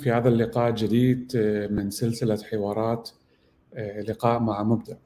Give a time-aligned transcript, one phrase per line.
[0.00, 1.36] في هذا اللقاء الجديد
[1.70, 3.10] من سلسلة حوارات
[4.08, 4.96] لقاء مع مبدع.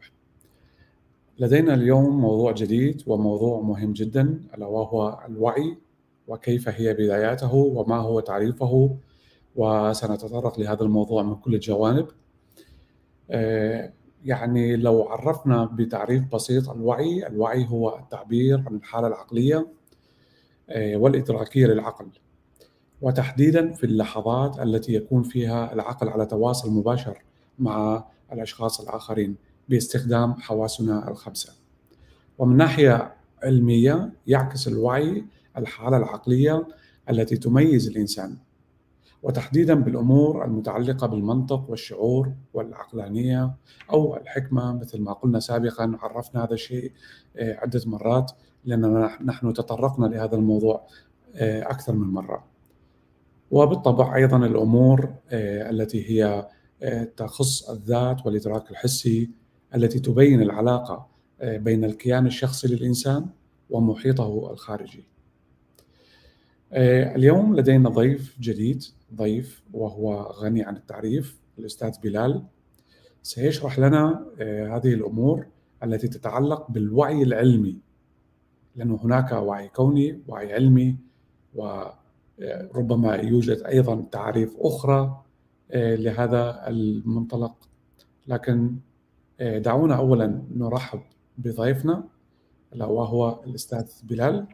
[1.38, 5.76] لدينا اليوم موضوع جديد وموضوع مهم جدا ألا وهو الوعي
[6.28, 8.96] وكيف هي بداياته وما هو تعريفه
[9.56, 12.06] وسنتطرق لهذا الموضوع من كل الجوانب.
[14.24, 19.66] يعني لو عرفنا بتعريف بسيط الوعي، الوعي هو التعبير عن الحالة العقلية
[20.76, 22.06] والإدراكية للعقل.
[23.00, 27.18] وتحديدا في اللحظات التي يكون فيها العقل على تواصل مباشر
[27.58, 29.36] مع الأشخاص الآخرين
[29.68, 31.52] باستخدام حواسنا الخمسة.
[32.38, 35.24] ومن ناحية علمية يعكس الوعي
[35.56, 36.66] الحالة العقلية
[37.10, 38.36] التي تميز الإنسان
[39.22, 43.54] وتحديدا بالأمور المتعلقة بالمنطق والشعور والعقلانية
[43.90, 46.92] أو الحكمة مثل ما قلنا سابقا عرفنا هذا الشيء
[47.36, 48.32] عدة مرات
[48.64, 50.86] لأننا نحن تطرقنا لهذا الموضوع
[51.40, 52.44] أكثر من مرة.
[53.50, 56.48] وبالطبع أيضا الأمور التي هي
[57.16, 59.30] تخص الذات والإدراك الحسي
[59.74, 61.06] التي تبين العلاقة
[61.42, 63.26] بين الكيان الشخصي للإنسان
[63.70, 65.04] ومحيطه الخارجي.
[67.16, 72.42] اليوم لدينا ضيف جديد ضيف وهو غني عن التعريف الأستاذ بلال
[73.22, 75.46] سيشرح لنا هذه الأمور
[75.82, 77.78] التي تتعلق بالوعي العلمي
[78.76, 80.96] لأنه هناك وعي كوني وعي علمي
[81.54, 81.84] و
[82.74, 85.22] ربما يوجد أيضا تعريف أخرى
[85.74, 87.54] لهذا المنطلق.
[88.26, 88.76] لكن
[89.40, 91.00] دعونا اولا نرحب
[91.38, 92.04] بضيفنا
[92.76, 94.46] وهو الأستاذ بلال.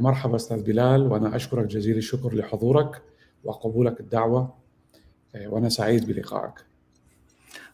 [0.00, 3.02] مرحبا أستاذ بلال وأنا أشكرك جزيل الشكر لحضورك
[3.44, 4.54] وقبولك الدعوة.
[5.46, 6.64] وأنا سعيد بلقائك.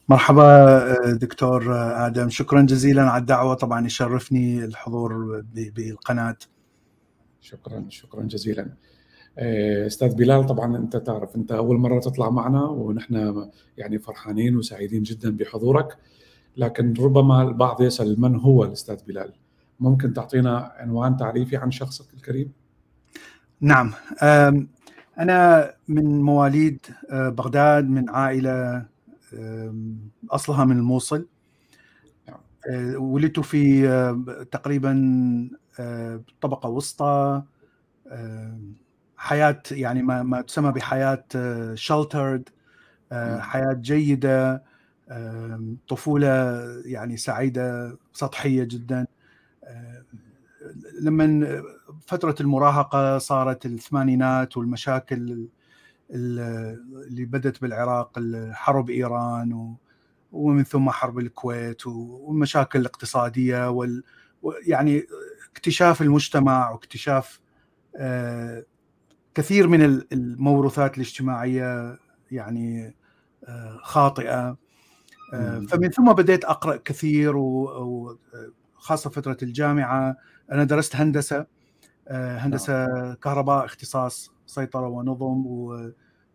[0.09, 1.75] مرحبا دكتور
[2.07, 2.29] آدم.
[2.29, 3.55] شكرا جزيلا على الدعوة.
[3.55, 6.37] طبعا يشرفني الحضور بالقناه
[7.43, 8.73] شكرا شكرا جزيلا.
[9.87, 15.37] أستاذ بلال طبعا أنت تعرف أنت أول مرة تطلع معنا ونحن يعني فرحانين وسعيدين جدا
[15.37, 15.99] بحضورك.
[16.57, 19.33] لكن ربما البعض يسأل من هو الأستاذ بلال؟
[19.81, 22.53] ممكن تعطينا عنوان تعريفي عن شخصك الكريم؟
[23.61, 23.93] نعم.
[25.19, 26.79] أنا من مواليد
[27.13, 28.87] بغداد من عائلة
[30.31, 31.27] أصلها من الموصل.
[32.97, 33.83] ولدت في
[34.51, 34.93] تقريبا
[36.41, 37.43] طبقة وسطى
[39.17, 41.25] حياة يعني ما ما تسمى بحياة
[41.75, 42.49] شلترد
[43.39, 44.63] حياة جيدة
[45.89, 49.07] طفولة يعني سعيدة سطحية جدا.
[51.01, 51.63] لما
[52.07, 55.49] فترة المراهقة صارت الثمانينات والمشاكل
[56.11, 58.21] اللي بدت بالعراق
[58.53, 59.77] حرب إيران
[60.33, 64.03] ومن ثم حرب الكويت والمشاكل الاقتصاديه وال
[64.67, 65.07] يعني
[65.53, 67.41] اكتشاف المجتمع واكتشاف
[69.35, 71.99] كثير من الموروثات الاجتماعية
[72.31, 72.97] يعني
[73.83, 74.57] خاطئة.
[75.69, 80.17] فمن ثم بديت أقرأ كثير وخاصه فترة الجامعة.
[80.53, 81.47] أنا درست هندسة
[82.11, 85.43] هندسة كهرباء اختصاص سيطرة ونظم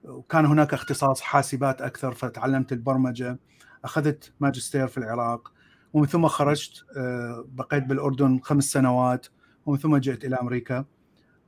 [0.03, 3.39] وكان هناك اختصاص حاسبات أكثر فتعلمت البرمجة.
[3.85, 5.51] أخذت ماجستير في العراق.
[5.93, 6.85] ومن ثم خرجت
[7.45, 9.27] بقيت بالأردن خمس سنوات
[9.65, 10.85] ومن ثم جئت إلى أمريكا.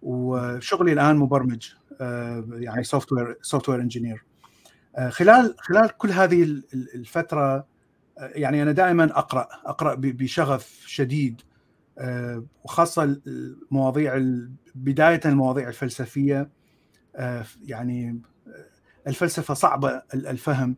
[0.02, 1.70] وشغلي الآن مبرمج
[2.52, 4.26] يعني software software engineer
[5.10, 6.44] خلال خلال كل هذه
[6.74, 7.68] الفترة
[8.20, 11.42] يعني أنا دائما أقرأ أقرأ بشغف شديد.
[12.64, 14.18] وخاصة المواضيع
[14.76, 16.50] بداية المواضيع الفلسفية.
[17.64, 18.22] يعني
[19.08, 20.76] الفلسفة صعبة الفهم.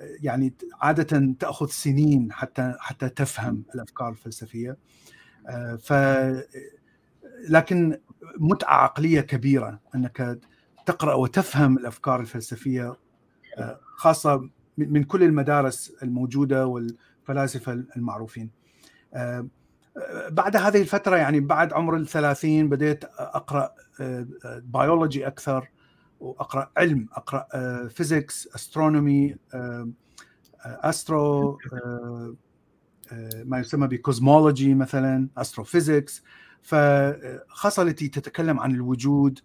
[0.00, 4.76] يعني عادة تأخذ سنين حتى حتى تفهم الأفكار الفلسفية.
[5.82, 5.92] ف
[7.48, 7.98] لكن
[8.38, 10.38] متعة عقلية كبيرة أنك
[10.86, 12.96] تقرأ وتفهم الأفكار الفلسفية
[13.96, 18.50] خاصة من كل المدارس الموجودة والفلاسفة المعروفين.
[20.30, 23.74] بعد هذه الفترة يعني بعد عمر الثلاثين بديت أقرأ
[24.64, 25.68] بيولوجي أكثر.
[26.20, 27.46] وأقرأ علم أقرأ
[27.88, 29.36] physics astronomy
[30.64, 31.58] astro
[33.44, 36.22] ما يسمى ب cosmology مثلا astrophysics
[36.62, 39.38] فخاصه التي تتكلم عن الوجود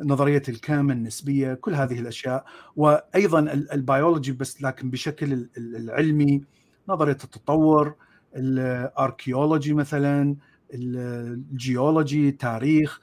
[0.00, 2.44] نظرية الكم النسبية كل هذه الأشياء.
[2.76, 3.38] وأيضا
[3.72, 6.44] البيولوجي بس لكن بشكل العلمي
[6.88, 7.94] نظرية التطور
[8.36, 10.36] ال archaeology مثلا
[10.74, 13.00] الجيولوجي التاريخ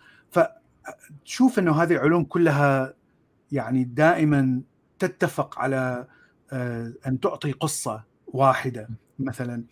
[1.19, 2.93] فتشوف إنه هذه العلوم كلها
[3.51, 4.61] يعني دائما
[4.99, 6.07] تتفق على
[7.07, 8.89] أن تعطي قصة واحدة
[9.19, 9.63] مثلا.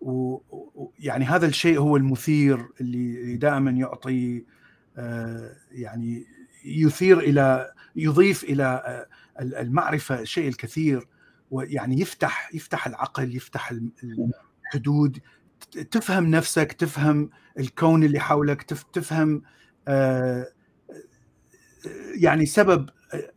[0.00, 4.44] ويعني هذا الشيء هو المثير اللي دائما يعطي
[5.70, 6.26] يعني
[6.64, 9.06] يثير إلى يضيف إلى
[9.40, 11.08] المعرفة الشيء الكثير.
[11.50, 13.72] ويعني يفتح يفتح العقل يفتح
[14.74, 15.18] الحدود.
[15.90, 18.62] تفهم نفسك تفهم الكون اللي حولك
[18.92, 19.42] تفهم
[22.20, 22.90] يعني سبب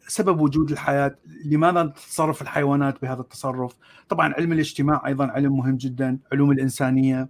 [0.08, 3.76] سبب وجود الحياة لماذا تتصرف الحيوانات بهذا التصرف؟
[4.10, 7.30] طبعا علم الاجتماع أيضا علم مهم جدا علوم الإنسانية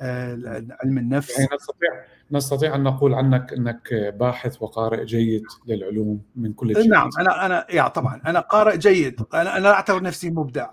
[0.00, 1.38] آه، علم النفس.
[1.38, 1.88] يعني نستطيع
[2.32, 6.90] نستطيع أن نقول عنك أنك باحث وقارئ جيد للعلوم من كل شيء.
[6.90, 10.70] نعم أنا أنا يا طبعا أنا قارئ جيد أنا أنا أعتبر نفسي مبدع.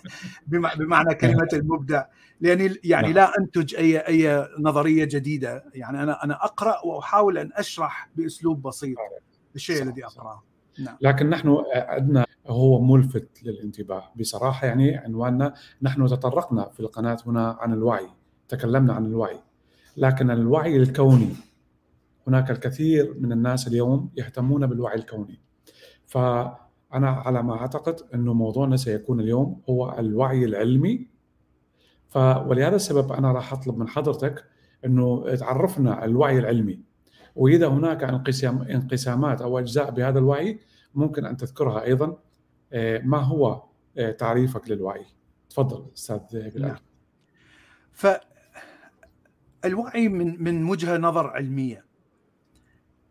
[0.78, 2.04] بمعنى كلمة المبدع.
[2.40, 3.14] لاني يعني نعم.
[3.16, 5.64] لا أنتج اي أي نظرية جديدة.
[5.74, 8.98] يعني أنا أنا أقرأ وأحاول أن أشرح بأسلوب بسيط
[9.54, 10.42] الشيء الذي أقرأه.
[10.78, 10.96] نعم.
[11.00, 14.12] لكن نحن عندنا هو ملفت للانتباه.
[14.16, 18.08] بصراحة يعني عنواننا نحن تطرقنا في القناة هنا عن الوعي
[18.48, 19.40] تكلمنا عن الوعي.
[19.96, 21.32] لكن الوعي الكوني
[22.26, 25.40] هناك الكثير من الناس اليوم يهتمون بالوعي الكوني.
[26.06, 31.17] فأنا على ما أعتقد أنه موضوعنا سيكون اليوم هو الوعي العلمي
[32.08, 34.44] ف ولهذا السبب أنا راح أطلب من حضرتك
[34.84, 36.80] أنه تعرفنا الوعي العلمي.
[37.36, 40.60] وإذا هناك انقسام انقسامات أو أجزاء بهذا الوعي
[40.94, 42.18] ممكن أن تذكرها أيضا.
[42.72, 43.62] آه، ما هو
[43.98, 45.06] آه، تعريفك للوعي؟
[45.50, 46.68] تفضل أستاذ بلال.
[46.68, 46.76] نعم.
[49.62, 51.84] فالوعي من من وجهة نظر علمية.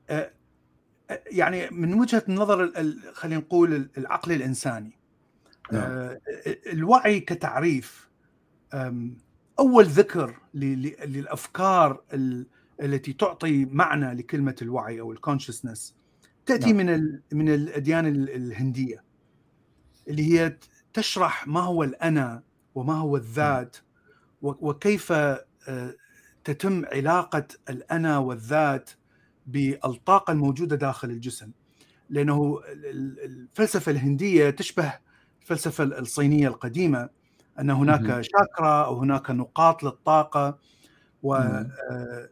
[0.09, 0.31] آه،
[1.31, 2.71] يعني من وجهة نظر
[3.13, 4.97] خلينا نقول العقل الإنساني.
[5.71, 6.17] نعم.
[6.73, 8.06] الوعي كتعريف
[9.59, 12.01] أول ذكر للأفكار
[12.81, 15.95] التي تعطي معنى لكلمة الوعي أو الكونشسنس
[16.45, 16.85] تأتي نعم.
[16.85, 19.03] من من الأديان الهندية
[20.07, 20.57] اللي هي
[20.93, 22.43] تشرح ما هو الأنا
[22.75, 23.77] وما هو الذات
[24.41, 25.95] وكيف آه،
[26.43, 28.89] تتم علاقة الأنا والذات
[29.47, 31.51] بالطاقه الموجودة داخل الجسم
[32.09, 34.93] لأنه الفلسفة الهندية تشبه
[35.41, 37.09] الفلسفة الصينية القديمة
[37.59, 40.57] أن هناك شاكرا أو هناك نقاط للطاقة
[41.23, 42.29] و آه،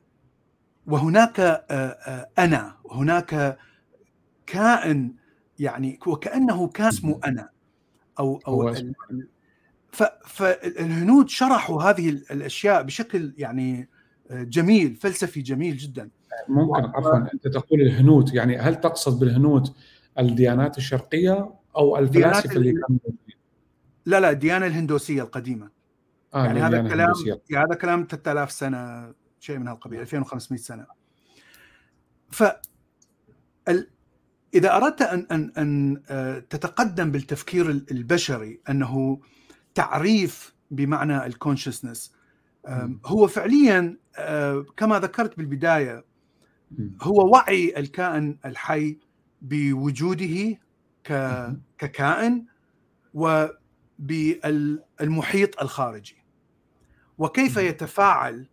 [0.88, 3.58] وهناك آه، أنا وهناك
[4.46, 5.14] كائن
[5.60, 7.50] يعني وكأنه كان اسمه أنا
[8.20, 8.74] أو أو
[10.26, 13.90] فالهنود شرحوا هذه الأشياء بشكل يعني
[14.32, 16.10] آه، جميل فلسفي جميل جدا.
[16.48, 19.74] ممكن عفوا أنت تقول الهنود يعني هل تقصد بالهنود
[20.20, 23.00] الديانات الشرقية أو الفلاسفة اللي كانوا؟
[24.06, 25.70] لا لا الديانه الهندوسية القديمة.
[26.34, 27.14] آه يعني هذا الكلام
[27.50, 30.86] يعني هذا كلام 3000 سنة شيء من هالقبيل 2500 سنة.
[32.32, 32.44] ف
[34.56, 39.20] إذا أردت أن أن أن آه، تتقدم بالتفكير البشري أنه
[39.76, 42.16] تعريف بمعنى الكونشسنس
[43.06, 46.06] هو فعليا آه، كما ذكرت بالبداية
[47.02, 48.98] هو وعي الكائن الحي
[49.42, 50.60] بوجوده
[51.78, 52.46] ككائن
[54.00, 56.26] وبالمحيط الخارجي.
[57.18, 58.50] وكيف يتفاعل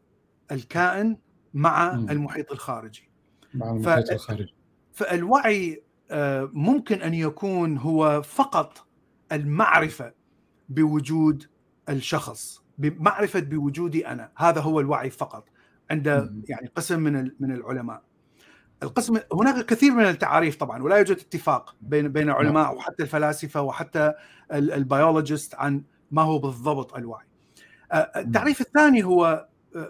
[0.52, 1.16] الكائن
[1.54, 3.10] مع المحيط الخارجي؟
[3.54, 4.54] مع المحيط الخارجي.
[4.92, 8.86] فالوعي آه، ممكن أن يكون هو فقط
[9.32, 10.12] المعرفة
[10.68, 11.46] بوجود
[11.88, 14.32] الشخص بمعرفة بوجودي أنا.
[14.36, 15.48] هذا هو الوعي فقط
[15.90, 16.06] عند
[16.48, 18.02] يعني قسم من من العلماء.
[18.82, 22.76] القسم هناك كثير من التعاريف طبعا ولا يوجد اتفاق بين بين العلماء نعم.
[22.76, 24.12] وحتى الفلاسفة وحتى
[24.52, 27.26] البيولوجيست عن ما هو بالضبط الوعي.
[27.92, 29.88] آه، التعريف الثاني هو آه،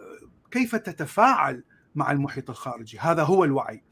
[0.51, 3.83] كيف تتفاعل مع المحيط الخارجي؟ هذا هو الوعي.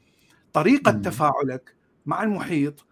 [0.52, 1.74] طريقة تفاعلك
[2.06, 2.86] مع المحيط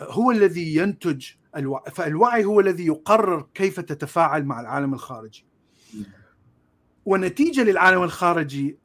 [0.00, 5.46] هو الذي ينتج الوعي فالوعي هو الذي يقرر كيف تتفاعل مع العالم الخارجي.
[7.06, 8.78] ونتيجة للعالم الخارجي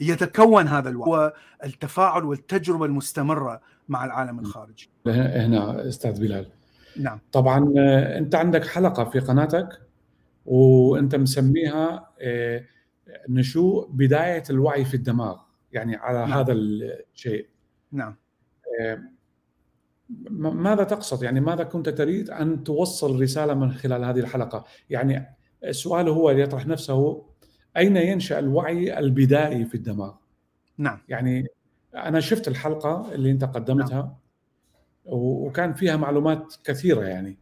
[0.00, 1.10] يتكون هذا الوعي.
[1.10, 1.32] هو
[1.64, 4.90] التفاعل والتجربة المستمرة مع العالم الخارجي.
[5.06, 6.46] هنا أستاذ بلال.
[6.96, 7.20] نعم.
[7.32, 9.80] طبعا آه، أنت عندك حلقة في قناتك
[10.46, 12.64] وأنت مسميها آه،
[13.28, 15.38] نشوء بداية الوعي في الدماغ
[15.72, 16.32] يعني على نعم.
[16.32, 17.46] هذا الشيء.
[17.92, 18.16] نعم.
[20.40, 26.08] ماذا تقصد؟ يعني ماذا كنت تريد أن توصل رسالة من خلال هذه الحلقة؟ يعني السؤال
[26.08, 27.24] هو يطرح نفسه
[27.76, 30.14] أين ينشأ الوعي البدائي في الدماغ؟
[30.78, 30.98] نعم.
[31.08, 31.46] يعني
[31.94, 34.14] أنا شفت الحلقة اللي أنت قدمتها نعم.
[35.06, 37.38] وكان فيها معلومات كثيرة يعني.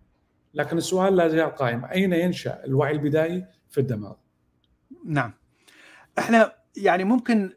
[0.55, 4.15] لكن السؤال لا زال قائم أين ينشأ الوعي البدائي في الدماغ؟
[5.05, 5.33] نعم.
[6.19, 7.53] إحنا يعني ممكن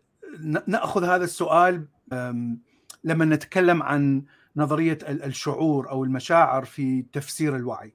[0.67, 1.87] نأخذ هذا السؤال
[3.03, 4.23] لما نتكلم عن
[4.55, 7.93] نظرية الشعور أو المشاعر في تفسير الوعي.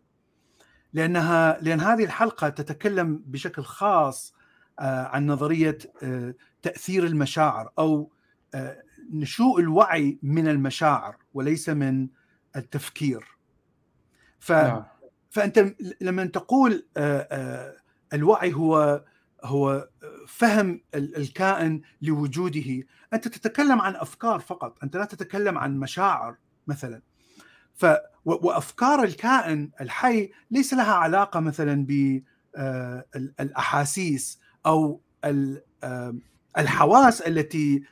[0.92, 4.35] لأنها لأن هذه الحلقة تتكلم بشكل خاص
[4.78, 8.11] عن نظرية آه، تأثير المشاعر أو
[8.54, 12.09] آه، نشوء الوعي من المشاعر وليس من
[12.56, 13.25] التفكير
[14.38, 14.85] ف نعم.
[15.30, 16.87] فأنت لما تقول
[18.12, 19.04] الوعي هو
[19.45, 19.88] هو
[20.28, 27.02] فهم الكائن لوجوده أنت تتكلم عن أفكار فقط أنت لا تتكلم عن مشاعر مثلا
[27.75, 27.87] ف
[28.25, 31.87] وأفكار الكائن الحي ليس لها علاقة مثلا
[32.56, 35.00] بالاحاسيس أو
[36.58, 37.82] الحواس التي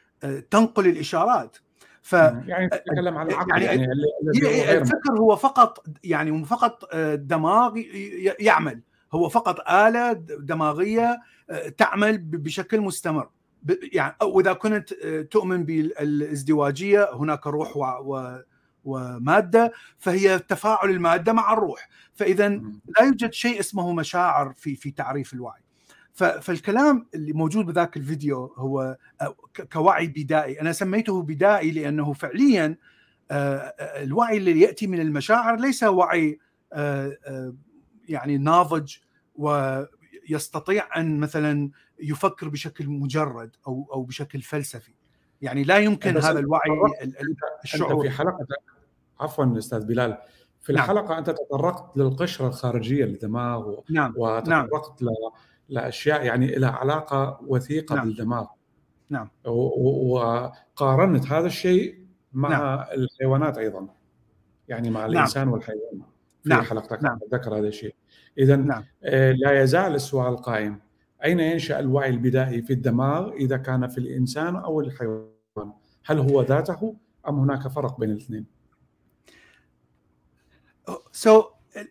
[0.51, 1.57] تنقل الإشارات.
[2.03, 3.63] ف يعني تتكلم عن العقل.
[3.63, 3.87] يعني, يعني,
[4.43, 7.73] يعني الفكر هو فقط يعني فقط دماغ
[8.41, 8.81] يعمل.
[9.13, 11.21] هو فقط آلة دماغية
[11.79, 13.29] تعمل بشكل مستمر.
[13.93, 14.95] يعني واذا كنت
[15.31, 18.39] تؤمن بالازدواجية هناك روح و
[18.85, 21.89] ومادة فهي تفاعل المادة مع الروح.
[22.15, 25.64] فإذا لا يوجد شيء اسمه مشاعر في في تعريف الوعي.
[26.15, 28.97] فالكلام اللي موجود بذاك الفيديو هو
[29.73, 32.77] كوعي بدائي أنا سميته بدائي لأنه فعليا
[33.31, 36.39] الوعي اللي يأتي من المشاعر ليس وعي
[38.09, 38.97] يعني ناضج
[39.37, 44.95] ويستطيع أن مثلا يفكر بشكل مجرد أو أو بشكل فلسفي
[45.43, 46.71] يعني لا يمكن هذا الوعي
[47.65, 48.47] الشعور في حلقه
[49.21, 50.19] عفوا أستاذ بلال
[50.61, 50.83] في نعم.
[50.83, 53.85] الحلقة أنت تطرقت للقشرة الخارجية للدماغ و...
[53.91, 54.15] نعم.
[54.17, 54.49] وتطرقت
[55.03, 55.31] نعم.
[55.69, 58.05] لأشياء يعني لها علاقة وثيقة نعم.
[58.05, 58.47] بالدماغ
[59.11, 59.29] نعم.
[59.45, 62.85] وقارنت هذا الشيء مع نعم.
[62.93, 63.89] الحيوانات أيضا
[64.69, 65.11] يعني مع نعم.
[65.11, 66.03] الإنسان والحيوان
[66.43, 66.63] في نعم.
[66.63, 67.19] حلقتك نعم.
[67.33, 67.95] ذكر هذا الشيء
[68.39, 68.85] اذا نعم.
[69.05, 70.81] آه، لا يزال السؤال قائم
[71.25, 75.73] أين ينشأ الوعي البدائي في الدماغ إذا كان في الإنسان أو الحيوان
[76.05, 76.97] هل هو ذاته
[77.29, 78.47] أم هناك فرق بين الاثنين
[81.13, 81.45] سو so,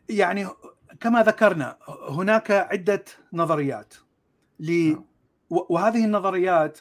[0.09, 0.47] يعني
[0.99, 1.77] كما ذكرنا
[2.09, 3.93] هناك عدة نظريات
[4.59, 5.05] ل نعم.
[5.49, 6.79] وهذه النظريات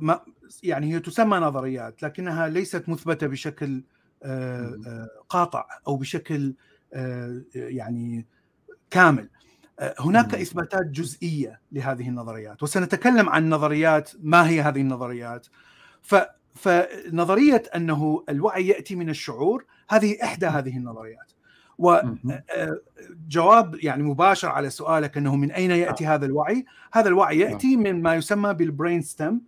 [0.00, 0.20] ما
[0.62, 3.84] يعني هي تسمى نظريات لكنها ليست مثبتة بشكل
[4.22, 6.54] آه، آه، قاطع أو بشكل
[7.54, 8.26] يعني
[8.90, 9.28] كامل.
[10.00, 15.46] هناك إثباتات جزئية لهذه النظريات وسنتكلم عن نظريات ما هي هذه النظريات؟
[16.02, 16.14] ف
[16.54, 21.31] فنظرية أنه الوعي يأتي من الشعور هذه إحدى هذه النظريات.
[21.82, 28.02] وجواب يعني مباشر على سؤالك أنه من أين يأتي هذا الوعي؟ هذا الوعي يأتي من
[28.02, 29.40] ما يسمى بال brain stem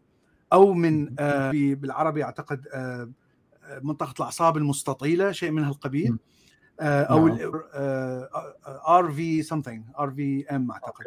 [0.53, 3.11] أو من آه، بالعربي أعتقد آه،
[3.83, 6.19] منطقة الأعصاب المستطيلة شيء من هالقبيل.
[6.81, 7.29] آه، أو
[8.99, 11.05] RV something RVM أعتقد.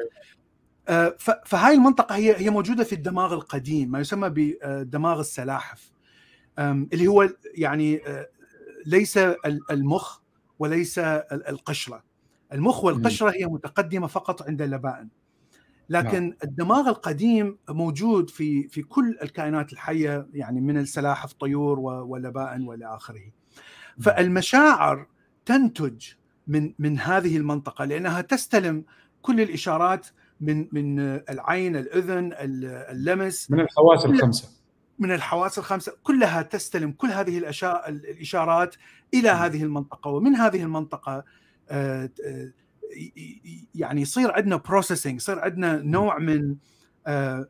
[0.90, 1.16] آه،
[1.46, 5.92] فهاي المنطقة هي هي موجودة في الدماغ القديم ما يسمى بدماغ السلاحف.
[6.60, 8.28] اللي هو يعني آه،
[8.86, 9.18] ليس
[9.72, 10.20] المخ
[10.60, 12.04] وليس القشرة.
[12.54, 15.10] المخ والقشرة هي متقدمة فقط عند اللبائن
[15.90, 16.34] لكن نعم.
[16.44, 23.32] الدماغ القديم موجود في في كل الكائنات الحية يعني من السلاحف طيور واللبائن والى آخره.
[24.02, 25.08] فالمشاعر
[25.46, 26.06] تنتج
[26.48, 28.84] من من هذه المنطقة لأنها تستلم
[29.22, 30.08] كل الإشارات
[30.42, 33.52] من من العين، الأذن، اللمس.
[33.52, 34.57] من الحواس الخمسة.
[35.00, 38.76] من الحواس الخمسة كلها تستلم كل هذه الأشياء الإشارات
[39.14, 41.24] إلى هذه المنطقة ومن هذه المنطقة
[41.70, 42.52] آه، آه،
[43.76, 46.56] يعني يصير عندنا processing يصير عندنا نوع من
[47.08, 47.48] آه،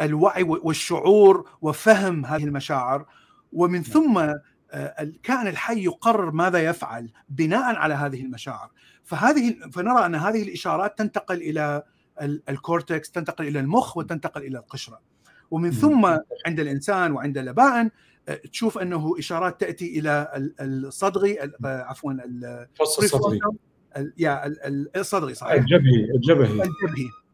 [0.00, 3.06] الوعي والشعور وفهم هذه المشاعر.
[3.52, 3.82] ومن.
[3.82, 4.34] ثم
[4.74, 8.70] الكائن الحي يقرر ماذا يفعل بناء على هذه المشاعر.
[9.04, 11.82] فهذه فنرى أن هذه الإشارات تنتقل إلى
[12.48, 15.00] ال cortex تنتقل إلى المخ وتنتقل إلى القشرة.
[15.50, 16.06] ومن ثم
[16.46, 17.90] عند الإنسان وعند اللبائن
[18.28, 20.28] آه، تشوف أنه إشارات تأتي إلى
[20.60, 23.40] الصدغي آه، عفوا الفص الصدغي
[24.18, 24.52] يا
[24.96, 25.52] الصدغي صحيح.
[25.52, 26.62] الجبهي الجبهي.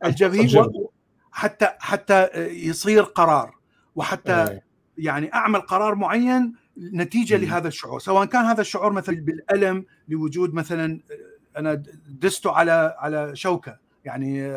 [0.04, 0.40] الجبهي.
[0.40, 0.86] الجبهي
[1.32, 3.54] حتى حتى يصير قرار
[3.96, 4.62] وحتى أيه.
[4.98, 7.40] يعني أعمل قرار معين نتيجة م.
[7.40, 8.00] لهذا الشعور.
[8.00, 13.78] سواء كان هذا الشعور مثلا بالألم لوجود مثلا آه، أنا دست على على شوكة.
[14.04, 14.52] يعني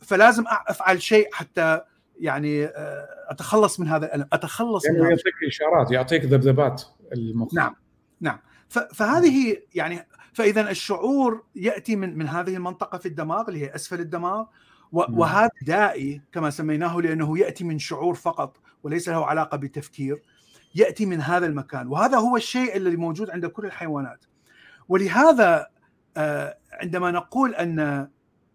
[0.00, 1.80] فلازم أفعل شيء حتى
[2.20, 7.54] يعني آه، أتخلص من هذا الألم أتخلص يعني من يعطيك إشارات يعطيك ذبذبات المخ.
[7.54, 7.74] نعم
[8.20, 8.38] نعم.
[8.68, 14.44] فهذه يعني فإذا الشعور يأتي من من هذه المنطقة في الدماغ اللي هي أسفل الدماغ
[14.92, 20.22] وهذا دائي كما سميناه لأنه يأتي من شعور فقط وليس له علاقة بتفكير
[20.74, 21.88] يأتي من هذا المكان.
[21.88, 24.24] وهذا هو الشيء الذي موجود عند كل الحيوانات.
[24.88, 25.66] ولهذا
[26.16, 27.78] آه، عندما نقول أن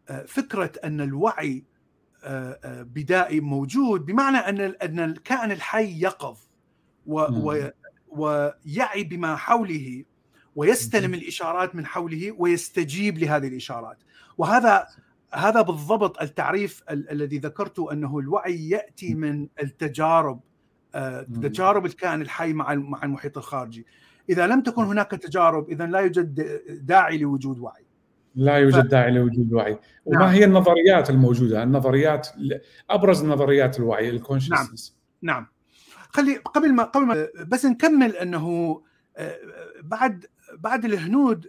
[0.09, 1.63] آه، فكرة أن الوعي
[2.65, 6.37] بدائي موجود بمعنى أن أن الكائن الحي يقظ
[8.07, 10.03] ويعي بما حوله
[10.55, 13.97] ويستلم الإشارات من حوله ويستجيب لهذه الإشارات.
[14.37, 14.87] وهذا
[15.33, 20.39] هذا بالضبط التعريف الذي ذكرته أنه الوعي يأتي من التجارب
[21.43, 23.85] تجارب الكائن الحي مع مع المحيط الخارجي.
[24.29, 27.86] إذا لم تكن هناك تجارب إذا لا يوجد داعي لوجود وعي.
[28.37, 28.87] لا يوجد.
[28.87, 30.29] داعي لوجود وعي وما نعم.
[30.29, 32.27] هي النظريات الموجودة؟ النظريات
[32.89, 35.35] أبرز نظريات الوعي الكونشسنس نعم.
[35.35, 35.47] نعم.
[36.09, 38.81] خلي قبل ما قبل ما بس نكمل أنه
[39.81, 41.47] بعد بعد الهنود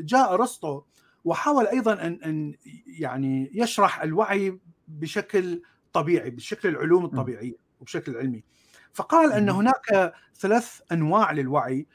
[0.00, 0.82] جاء أرسطو
[1.24, 2.54] وحاول أيضا ان أن
[2.86, 8.44] يعني يشرح الوعي بشكل طبيعي بشكل العلوم الطبيعية وبشكل علمي.
[8.92, 11.86] فقال أن هناك ثلاث أنواع للوعي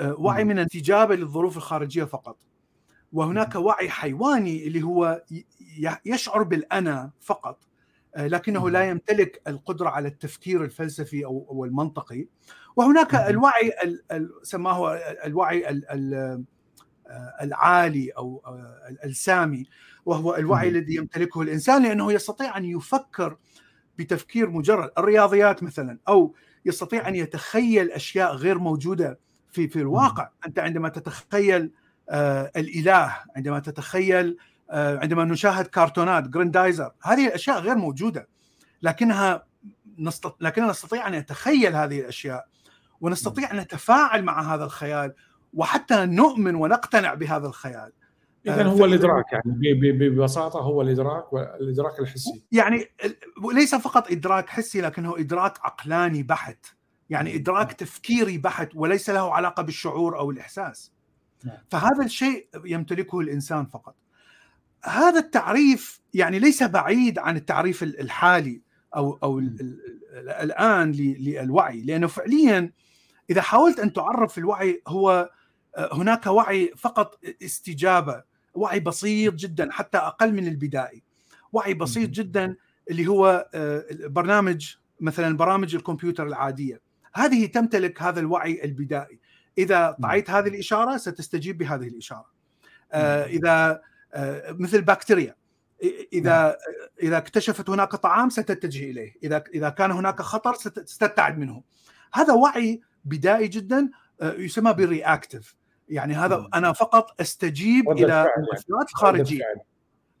[0.00, 2.36] وعي من الاستجابه للظروف الخارجية فقط.
[3.12, 5.22] وهناك وعي حيواني اللي هو
[6.04, 7.64] يشعر بالأنا فقط
[8.16, 12.26] لكنه لا يمتلك القدرة على التفكير الفلسفي أو المنطقي.
[12.76, 13.72] وهناك الوعي
[14.42, 15.82] سماه الوعي
[17.42, 18.42] العالي أو
[19.04, 19.66] السامي
[20.06, 23.36] وهو الوعي الذي يمتلكه الإنسان لأنه يستطيع أن يفكر
[23.98, 29.18] بتفكير مجرد الرياضيات مثلا أو يستطيع أن يتخيل أشياء غير موجودة
[29.52, 30.30] في في الواقع.
[30.46, 31.70] أنت عندما تتخيل آه
[32.56, 34.36] الإله عندما تتخيل
[34.70, 38.28] آه عندما نشاهد كرتونات جريندايزر هذه الأشياء غير موجودة.
[38.82, 39.44] لكنها
[39.98, 40.36] نستط...
[40.40, 42.46] لكننا نستطيع أن نتخيل هذه الأشياء
[43.00, 45.14] ونستطيع أن نتفاعل مع هذا الخيال
[45.54, 47.92] وحتى نؤمن ونقتنع بهذا الخيال.
[48.46, 52.42] اذا هو الإدراك يعني ببساطة هو الإدراك والإدراك الحسي.
[52.52, 52.84] يعني
[53.54, 56.66] ليس فقط إدراك حسي لكنه إدراك عقلاني بحت.
[57.10, 60.92] يعني إدراك تفكيري بحت وليس له علاقة بالشعور أو الإحساس.
[61.68, 63.94] فهذا الشيء يمتلكه الإنسان فقط.
[64.84, 68.60] هذا التعريف يعني ليس بعيد عن التعريف الحالي
[68.96, 69.38] أو أو
[70.28, 72.72] الآن للوعي لأنه فعليا
[73.30, 75.30] إذا حاولت أن تعرف الوعي هو
[75.76, 78.22] هناك وعي فقط استجابة
[78.54, 81.02] وعي بسيط جدا حتى أقل من البدائي.
[81.52, 82.56] وعي بسيط جدا
[82.90, 83.48] اللي هو
[84.04, 86.80] برنامج مثلا برامج الكمبيوتر العادية.
[87.14, 89.19] هذه تمتلك هذا الوعي البدائي.
[89.58, 92.26] إذا طعيت هذه الإشارة ستستجيب بهذه الإشارة.
[93.26, 93.80] إذا
[94.48, 95.34] مثل بكتيريا
[96.12, 96.56] إذا
[97.02, 101.62] إذا اكتشفت هناك طعام ستتجه إليه إذا إذا كان هناك خطر ستبتعد منه.
[102.12, 103.90] هذا وعي بدائي جدا
[104.22, 105.56] يسمى بالرياكتيف
[105.88, 109.44] يعني هذا أنا فقط أستجيب إلى المؤثرات الخارجيه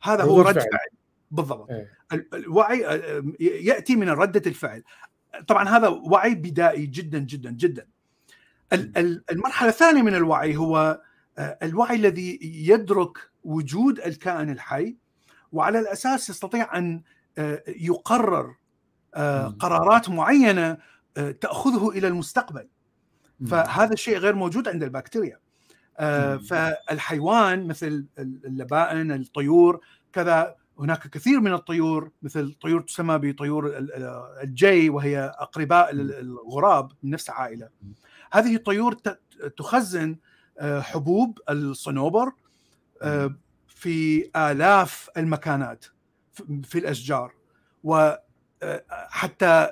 [0.02, 0.88] هذا هو رد فعل.
[1.30, 1.70] بالضبط.
[1.70, 1.90] إيه.
[2.34, 2.80] الوعي
[3.40, 4.82] يأتي من ردة الفعل.
[5.48, 7.86] طبعا هذا وعي بدائي جدا جدا جدا.
[8.72, 11.00] المرحلة الثانية من الوعي هو
[11.38, 14.96] الوعي الذي يدرك وجود الكائن الحي
[15.52, 17.02] وعلى الأساس يستطيع أن
[17.68, 18.54] يقرر
[19.58, 20.78] قرارات معينة
[21.14, 22.68] تأخذه إلى المستقبل.
[23.46, 25.38] فهذا الشيء غير موجود عند البكتيريا.
[26.38, 29.80] فالحيوان مثل اللبائن الطيور
[30.12, 33.72] كذا هناك كثير من الطيور مثل طيور تسمى بطيور
[34.42, 37.68] الجي وهي أقرباء الغراب من نفس العائله
[38.32, 38.96] هذه الطيور
[39.56, 40.16] تخزن
[40.60, 42.32] حبوب الصنوبر
[43.66, 45.84] في آلاف المكانات
[46.64, 47.34] في الأشجار.
[47.84, 49.70] وحتى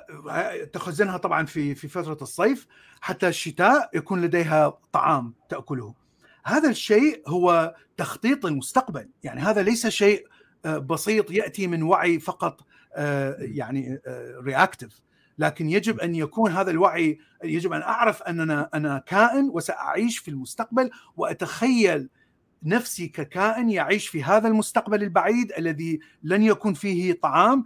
[0.73, 2.67] تخزنها طبعا في في فترة الصيف
[3.01, 5.95] حتى الشتاء يكون لديها طعام تأكله.
[6.43, 9.09] هذا الشيء هو تخطيط المستقبل.
[9.23, 10.27] يعني هذا ليس شيء
[10.65, 12.65] بسيط يأتي من وعي فقط
[13.37, 14.01] يعني
[14.43, 15.01] رياكتيف
[15.39, 20.89] لكن يجب أن يكون هذا الوعي يجب أن أعرف أننا أنا كائن وسأعيش في المستقبل
[21.17, 22.09] وأتخيل
[22.63, 27.63] نفسي ككائن يعيش في هذا المستقبل البعيد الذي لن يكون فيه طعام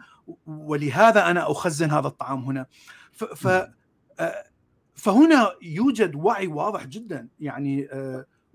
[0.48, 2.66] ولهذا أنا أخزن هذا الطعام هنا.
[3.14, 3.48] ف
[4.96, 7.88] فهنا يوجد وعي واضح جدا يعني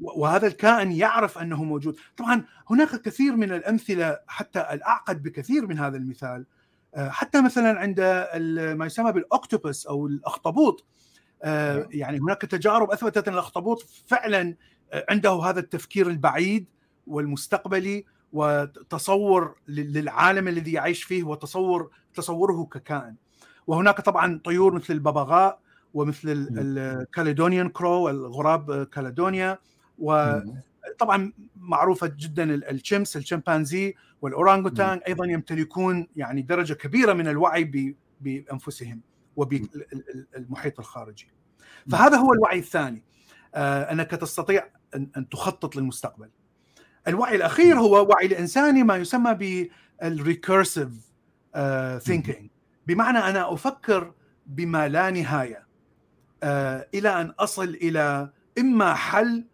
[0.01, 1.97] وهذا الكائن يعرف أنه موجود.
[2.17, 6.47] طبعا هناك كثير من الأمثلة حتى الأعقد بكثير من هذا المثال
[6.96, 8.01] حتى مثلا عند
[8.77, 10.85] ما يسمى بالأوكتوبس أو الأخطبوط
[11.90, 14.57] يعني هناك تجارب أثبتت أن الأخطبوط فعلا
[15.11, 16.66] عنده هذا التفكير البعيد
[17.07, 23.14] والمستقبلي وتصور للعالم الذي يعيش فيه وتصور تصوره ككائن.
[23.66, 25.61] وهناك طبعا طيور مثل الببغاء
[25.94, 29.59] ومثل ال Caledonian crow الغراب كاليدونيا
[30.99, 39.01] وطبعا معروفة جدا الشمس الشمبانزي والاورانغوتان أيضا يمتلكون يعني درجة كبيرة من الوعي بأنفسهم
[39.37, 41.31] وبالمحيط الخارجي.
[41.91, 43.05] فهذا هو الوعي الثاني.
[43.55, 46.31] أنك تستطيع ان تخطط للمستقبل.
[47.09, 49.35] الوعي الأخير هو وعي الانساني ما يسمى
[50.03, 50.88] بال recursive
[51.99, 52.51] thinking
[52.87, 54.15] بمعنى أنا أفكر
[54.47, 55.67] بما لا نهاية
[56.95, 59.48] إلى أن أصل إلى إما حل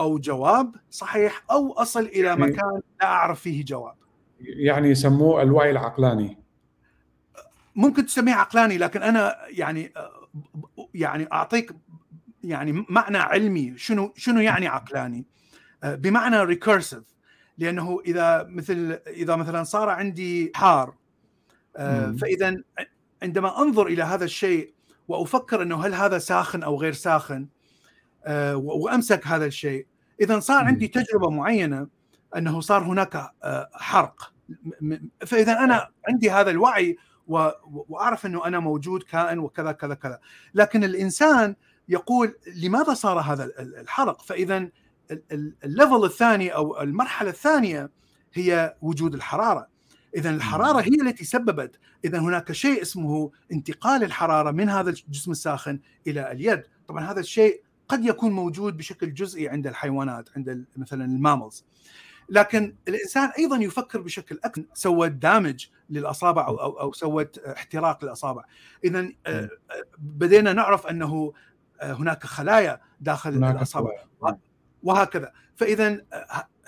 [0.00, 3.94] أو جواب صحيح أو أصل إلى يعني مكان لا أعرف فيه جواب.
[4.40, 6.38] يعني يسموه الوعي العقلاني.
[7.76, 9.92] ممكن تسميه عقلاني لكن أنا يعني
[10.94, 11.72] يعني أعطيك
[12.44, 15.24] يعني معنى علمي شنو شنو يعني عقلاني.
[15.84, 17.02] بمعنى ريكورسيف
[17.58, 20.94] لأنه إذا مثل إذا مثلا صار عندي حار
[22.20, 22.56] فإذا
[23.22, 24.72] عندما أنظر إلى هذا الشيء
[25.08, 27.48] وأفكر إنه هل هذا ساخن أو غير ساخن
[28.54, 29.86] وأمسك هذا الشيء.
[30.20, 31.86] إذا صار عندي تجربة معينة
[32.36, 33.30] أنه صار هناك
[33.72, 34.32] حرق.
[35.26, 40.20] فإذا أنا عندي هذا الوعي وأعرف أنه أنا موجود كائن وكذا كذا كذا.
[40.54, 41.56] لكن الإنسان
[41.88, 44.68] يقول لماذا صار هذا الحرق؟ فإذا
[45.64, 47.90] الليفل الثاني أو المرحلة الثانية
[48.34, 49.66] هي وجود الحرارة.
[50.16, 51.78] إذا الحرارة هي التي سببت.
[52.04, 56.62] إذا هناك شيء اسمه انتقال الحرارة من هذا الجسم الساخن إلى اليد.
[56.88, 61.64] طبعا هذا الشيء قد يكون موجود بشكل جزئي عند الحيوانات عند مثلا ال mammals.
[62.28, 64.64] لكن الإنسان أيضا يفكر بشكل أكثر.
[64.74, 68.44] سوت damage للأصابع أو أو, أو سوت احتراق للأصابع.
[68.84, 69.08] اذا
[69.98, 71.32] بدينا نعرف أنه
[71.82, 73.90] هناك خلايا داخل الأصابع.
[74.82, 75.32] وهكذا.
[75.56, 76.00] فاذا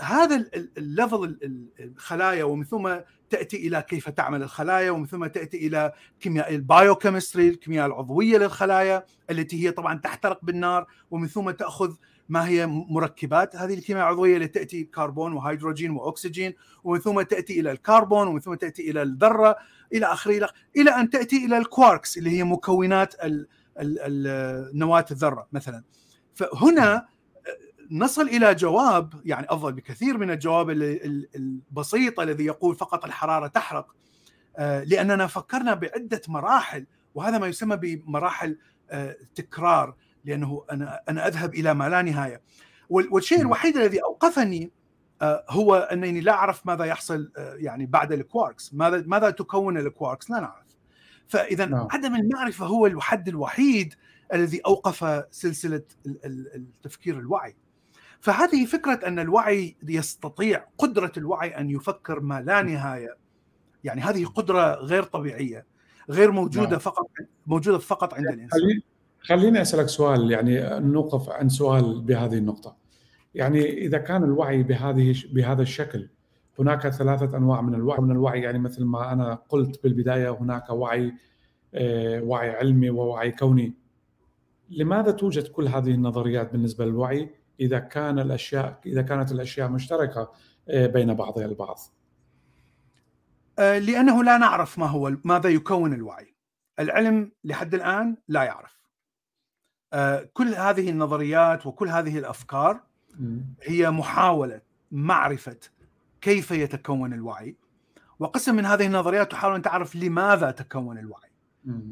[0.02, 0.46] هذا
[0.78, 1.38] ال level
[1.80, 2.96] الخلايا ومن ثم
[3.30, 9.04] تأتي إلى كيف تعمل الخلايا ومن ثم تأتي إلى كيمياء ال biochemistry الكيمياء العضوية للخلايا
[9.30, 11.94] التي هي طبعا تحترق بالنار ومن ثم تأخذ
[12.28, 13.56] ما هي مركبات.
[13.56, 18.54] هذه الكيمياء العضوية اللي تأتي كربون وهيدروجين وأكسجين ومن ثم تأتي إلى الكربون ومن ثم
[18.54, 19.56] تأتي إلى الذرة
[19.92, 23.14] إلى آخره إلى أن تأتي إلى الكواركس اللي هي مكونات
[24.74, 25.82] نواة الذرة مثلا.
[26.34, 27.06] فهنا
[27.92, 30.70] نصل إلى جواب يعني أفضل بكثير من الجواب
[31.36, 33.94] البسيط الذي يقول فقط الحرارة تحرق.
[34.58, 38.58] لأننا فكرنا بعدة مراحل وهذا ما يسمى بمراحل
[39.34, 42.40] تكرار لأنه أنا أنا أذهب إلى ما لا نهاية.
[42.88, 44.70] والشيء الوحيد الذي أوقفني
[45.48, 48.74] هو أنني لا أعرف ماذا يحصل يعني بعد الكواركس.
[48.74, 50.66] ماذا ماذا تكون الكواركس؟ لا نعرف.
[51.28, 51.88] فإذا نعم.
[51.90, 53.94] عدم المعرفة هو الحد الوحيد
[54.32, 55.82] الذي أوقف سلسلة
[56.54, 57.56] التفكير الوعي.
[58.22, 63.16] فهذه فكرة أن الوعي يستطيع قدرة الوعي أن يفكر ما لا نهاية.
[63.84, 65.66] يعني هذه قدرة غير طبيعية
[66.10, 66.78] غير موجودة نعم.
[66.78, 67.06] فقط
[67.46, 68.60] موجودة فقط عند الإنسان.
[69.20, 72.76] خليني أسألك سؤال يعني نوقف عن سؤال بهذه النقطة.
[73.34, 76.08] يعني إذا كان الوعي بهذه بهذا الشكل
[76.58, 78.00] هناك ثلاثة أنواع من الوعي.
[78.00, 81.14] من الوعي يعني مثل ما أنا قلت بالبداية هناك وعي
[82.22, 83.74] وعي علمي ووعي كوني.
[84.70, 90.32] لماذا توجد كل هذه النظريات بالنسبة للوعي؟ إذا كان الأشياء إذا كانت الأشياء مشتركة
[90.68, 91.78] بين بعضها البعض.
[93.58, 96.34] لأنه لا نعرف ما هو ماذا يكون الوعي.
[96.80, 98.82] العلم لحد الآن لا يعرف.
[100.32, 102.80] كل هذه النظريات وكل هذه الأفكار
[103.62, 104.60] هي محاولة
[104.90, 105.58] معرفة
[106.20, 107.56] كيف يتكون الوعي.
[108.18, 111.30] وقسم من هذه النظريات تحاول أن تعرف لماذا تكون الوعي.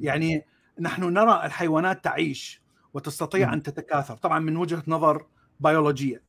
[0.01, 0.47] يعني
[0.81, 2.63] نحن نرى الحيوانات تعيش
[2.95, 4.17] وتستطيع أن تتكاثر.
[4.17, 5.27] طبعا من وجهة نظر
[5.61, 6.23] بيولوجيه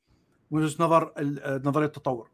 [0.51, 1.13] من وجهه نظر
[1.65, 2.29] نظرية التطور.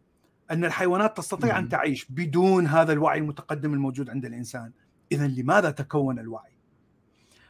[0.52, 4.72] أن الحيوانات تستطيع أن تعيش بدون هذا الوعي المتقدم الموجود عند الإنسان.
[5.12, 6.58] اذا لماذا تكون الوعي؟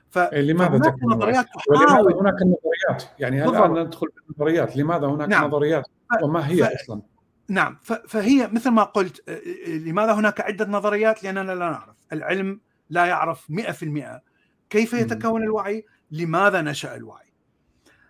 [0.09, 0.19] ف...
[0.19, 5.45] لماذا تكون نظريات ولماذا هناك نظريات يعني هل الان ندخل في النظريات لماذا هناك نعم.
[5.45, 5.83] نظريات؟
[6.23, 6.69] وما هي ف...
[6.81, 7.01] أصلا؟
[7.49, 7.77] نعم.
[7.81, 7.93] ف...
[7.93, 9.29] فهي مثل ما قلت
[9.67, 11.95] لماذا هناك عدة نظريات؟ لأننا لا نعرف.
[12.13, 14.21] العلم لا يعرف 100%
[14.69, 17.26] كيف يتكون الوعي؟ لماذا نشأ الوعي؟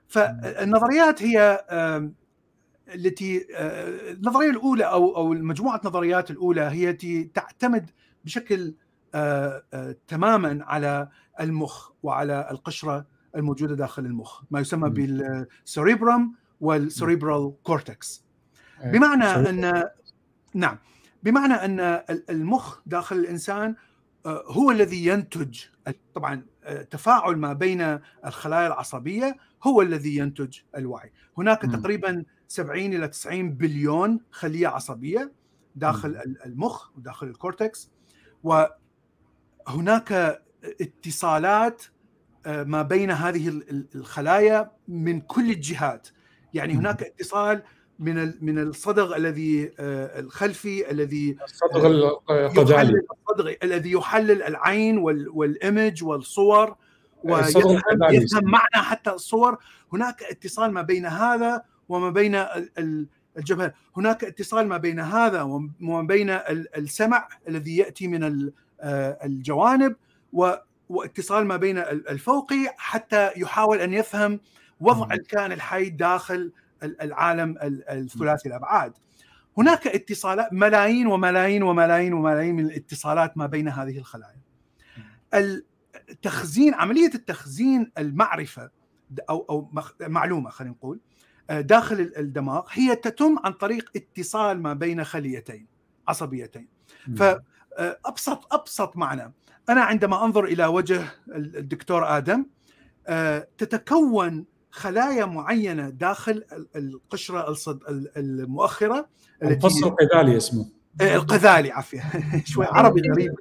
[0.08, 1.66] فالنظريات هي
[2.96, 3.48] التي
[4.14, 7.90] النظرية الأولى أو أو مجموعة النظريات الأولى هي التي تعتمد
[8.26, 8.76] بشكل
[10.08, 18.24] تماما على المخ وعلى القشرة الموجودة داخل المخ ما يسمى بال cerebrum وال cerebral cortex
[18.84, 19.84] بمعنى أن
[20.54, 20.78] نعم
[21.24, 23.76] بمعنى أن المخ داخل الإنسان
[24.28, 25.60] هو الذي ينتج
[26.14, 26.46] طبعا
[26.92, 31.72] تفاعل ما بين الخلايا العصبية هو الذي ينتج الوعي هناك م.
[31.72, 35.32] تقريبا 70 إلى 90 بليون خلية عصبية
[35.76, 36.36] داخل م.
[36.46, 37.92] المخ وداخل ال cortex
[38.44, 40.42] وهناك
[40.82, 41.84] اتصالات
[42.46, 43.62] ما بين هذه
[43.96, 46.08] الخلايا من كل الجهات
[46.54, 47.64] يعني هناك اتصال
[48.00, 51.88] من من الصدغ الذي الخلفي الذي الصدغ
[52.30, 54.98] القدالي الصدغ الذي يحلل العين
[55.34, 56.76] والإيمج والصور
[57.24, 57.82] ويفهم
[58.44, 59.58] معنى حتى الصور.
[59.94, 62.46] هناك اتصال ما بين هذا وما بين
[63.38, 63.74] الجبهة.
[63.98, 66.30] هناك اتصال ما بين هذا وما بين
[66.78, 68.52] السمع الذي يأتي من
[69.24, 69.96] الجوانب
[70.90, 74.40] واتصال ما بين الفوقي حتى يحاول أن يفهم
[74.82, 76.52] وضع الكائن الحي داخل
[76.84, 78.94] العالم الثلاثي الأبعاد.
[79.58, 84.42] هناك اتصالات ملايين وملايين وملايين وملايين من الاتصالات ما بين هذه الخلايا.
[86.10, 88.70] التخزين عملية التخزين المعرفة
[89.30, 91.00] أو أو معلومة خلينا نقول
[91.50, 95.68] داخل الدماغ هي تتم عن طريق اتصال ما بين خليتين
[96.08, 96.68] عصبيتين.
[97.18, 99.34] فابسط أبسط معنى.
[99.70, 101.02] أنا عندما أنظر إلى وجه
[101.36, 102.46] الدكتور آدم
[103.58, 106.44] تتكون خلايا معينة داخل
[106.76, 107.56] القشرة
[108.18, 109.08] المؤخرة
[109.44, 110.70] الفص القذالي اسمه.
[111.02, 112.04] القذالي عافيه
[112.52, 113.32] شوي عربي غريب.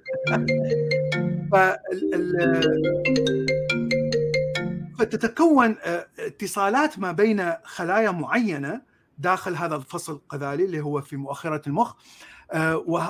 [4.98, 5.76] فتتكون
[6.18, 8.82] اتصالات ما بين خلايا معينة
[9.18, 11.94] داخل هذا الفصل القذالي اللي هو في مؤخرة المخ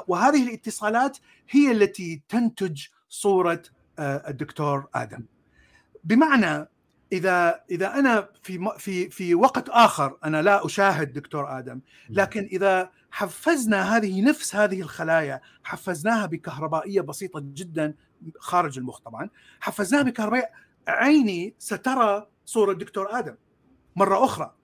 [0.06, 1.18] وهذه الاتصالات
[1.50, 3.62] هي التي تنتج صورة
[3.98, 5.24] الدكتور آدم.
[6.04, 6.68] بمعنى
[7.12, 12.90] إذا إذا أنا في في في وقت آخر أنا لا أشاهد دكتور آدم لكن إذا
[13.10, 17.94] حفزنا هذه نفس هذه الخلايا حفزناها بكهربائية بسيطة جدا
[18.38, 20.50] خارج المخ طبعا حفزناها بكهربائية
[20.88, 23.34] عيني سترى صورة الدكتور آدم
[23.96, 24.54] مرة أخرى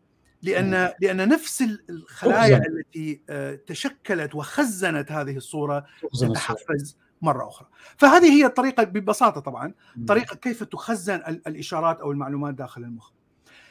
[0.42, 2.62] لأن لأن نفس الخلايا.
[2.66, 3.20] التي
[3.66, 5.84] تشكلت وخزنت هذه الصورة.
[6.20, 7.68] تتحفز مرة أخرى.
[7.96, 9.74] فهذه هي الطريقة ببساطة طبعا
[10.08, 11.14] طريقة كيف تخزن
[11.46, 13.10] الإشارات أو المعلومات داخل المخ.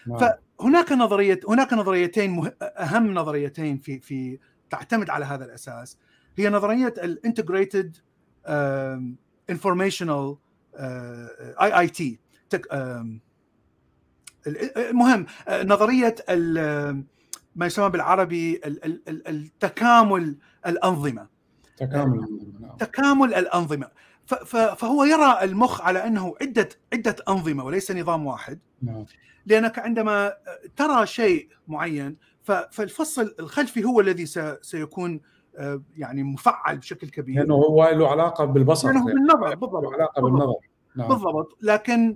[0.05, 2.53] فهناك نظرية هناك نظريتين مه...
[2.61, 5.97] أهم نظريتين في في تعتمد على هذا الأساس.
[6.37, 7.97] هي نظرية ال integrated
[9.49, 10.37] informational
[11.61, 12.19] اي اي تي
[14.77, 16.15] المهم نظرية
[17.55, 18.61] ما يسمى بالعربي
[19.27, 21.30] التكامل الأنظمة.
[21.81, 22.77] تكامل الأنظمة نعم.
[22.77, 23.87] تكامل الأنظمة.
[24.75, 28.59] فهو يرى المخ على أنه عدة عدة أنظمة وليس نظام واحد.
[28.81, 29.05] نعم.
[29.45, 30.33] لأنك عندما
[30.75, 34.25] ترى شيء معين فالفصل الخلفي هو الذي
[34.61, 35.21] سيكون
[35.57, 37.39] آه، يعني مفعل بشكل كبير.
[37.39, 38.87] لأنه هو له علاقة بالبصر.
[38.87, 39.93] لأنه بالنظر بالضبط.
[39.93, 40.55] علاقة بالنظر.
[40.95, 41.07] نعم.
[41.07, 41.57] بالضبط.
[41.61, 42.15] لكن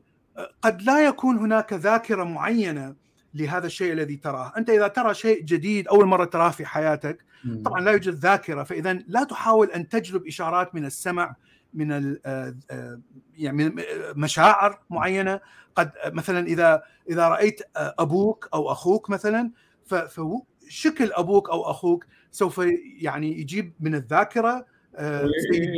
[0.62, 2.96] قد لا يكون هناك ذاكرة معينة
[3.36, 4.54] لهذا الشيء الذي تراه.
[4.58, 7.26] أنت إذا ترى شيء جديد أول مرة تراه في حياتك
[7.66, 11.36] طبعا لا يوجد ذاكرة فإذا لا تحاول أن تجلب إشارات من السمع
[11.74, 11.92] من
[12.26, 13.00] آه، آه،
[13.38, 13.76] يعني
[14.16, 15.40] مشاعر معينة.
[15.76, 19.52] قد مثلا إذا إذا رأيت أبوك أو أخوك مثلا
[19.86, 22.62] فشكل أبوك أو أخوك سوف
[23.00, 24.66] يعني يجيب من الذاكرة آه،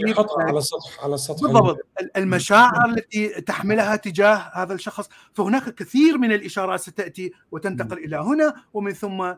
[0.08, 1.78] يحطها على السطح على السطح بالضبط.
[2.18, 8.94] المشاعر التي تحملها تجاه هذا الشخص فهناك كثير من الإشارات ستأتي وتنتقل إلى هنا ومن
[8.94, 9.34] ثم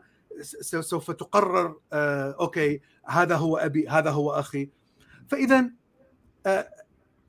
[0.80, 4.70] سوف تقرر آه أوكي هذا هو أبي هذا هو أخي.
[5.28, 5.70] فاذا
[6.46, 6.68] آه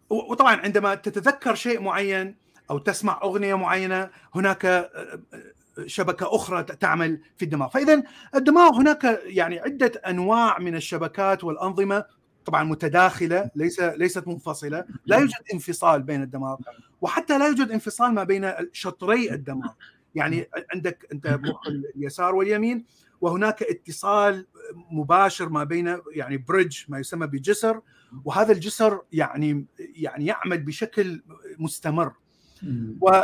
[0.10, 2.36] وطبعا عندما تتذكر شيء معين
[2.70, 5.22] أو تسمع أغنية معينة هناك آه
[5.86, 7.70] شبكة أخرى تعمل في الدماغ.
[7.70, 8.04] فاذا
[8.36, 12.21] الدماغ هناك يعني عدة أنواع من الشبكات والأنظمة.
[12.46, 14.86] طبعا متداخلة ليس ليست منفصلة.
[15.06, 16.58] لا يوجد انفصال بين الدماغ
[17.02, 19.72] وحتى لا يوجد انفصال ما بين شطري الدماغ
[20.16, 22.86] يعني عندك أنت مخ اليسار واليمين
[23.22, 24.48] وهناك اتصال
[24.92, 27.82] مباشر ما بين يعني بريدج ما يسمى بجسر
[28.26, 31.22] وهذا الجسر يعني يعني يعمل بشكل
[31.60, 32.14] مستمر.
[33.02, 33.22] و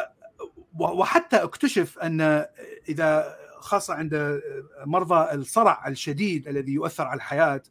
[0.80, 2.46] وحتى اكتشف أن
[2.90, 4.42] إذا خاصة عند
[4.86, 7.64] مرضى الصرع الشديد الذي يؤثر على الحياة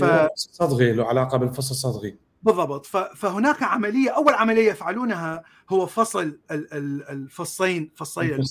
[0.00, 2.86] ف صدغي له علاقة بالفصل الصدغي بالضبط.
[3.16, 8.48] فهناك عملية أول عملية يفعلونها هو فصل الفصين فصي المخ.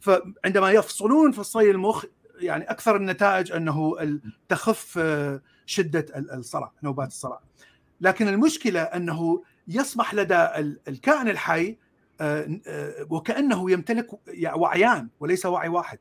[0.00, 2.04] فعندما يفصلون فصي المخ
[2.40, 3.96] يعني أكثر النتائج أنه
[4.48, 5.00] تخف
[5.66, 7.40] شدة الصرع نوبات الصرع.
[8.00, 10.48] لكن المشكلة أنه يصبح لدى
[10.88, 11.76] الكائن الحي
[12.20, 14.06] آه، آه، وكأنه يمتلك
[14.54, 15.98] وعيان وليس وعي واحد.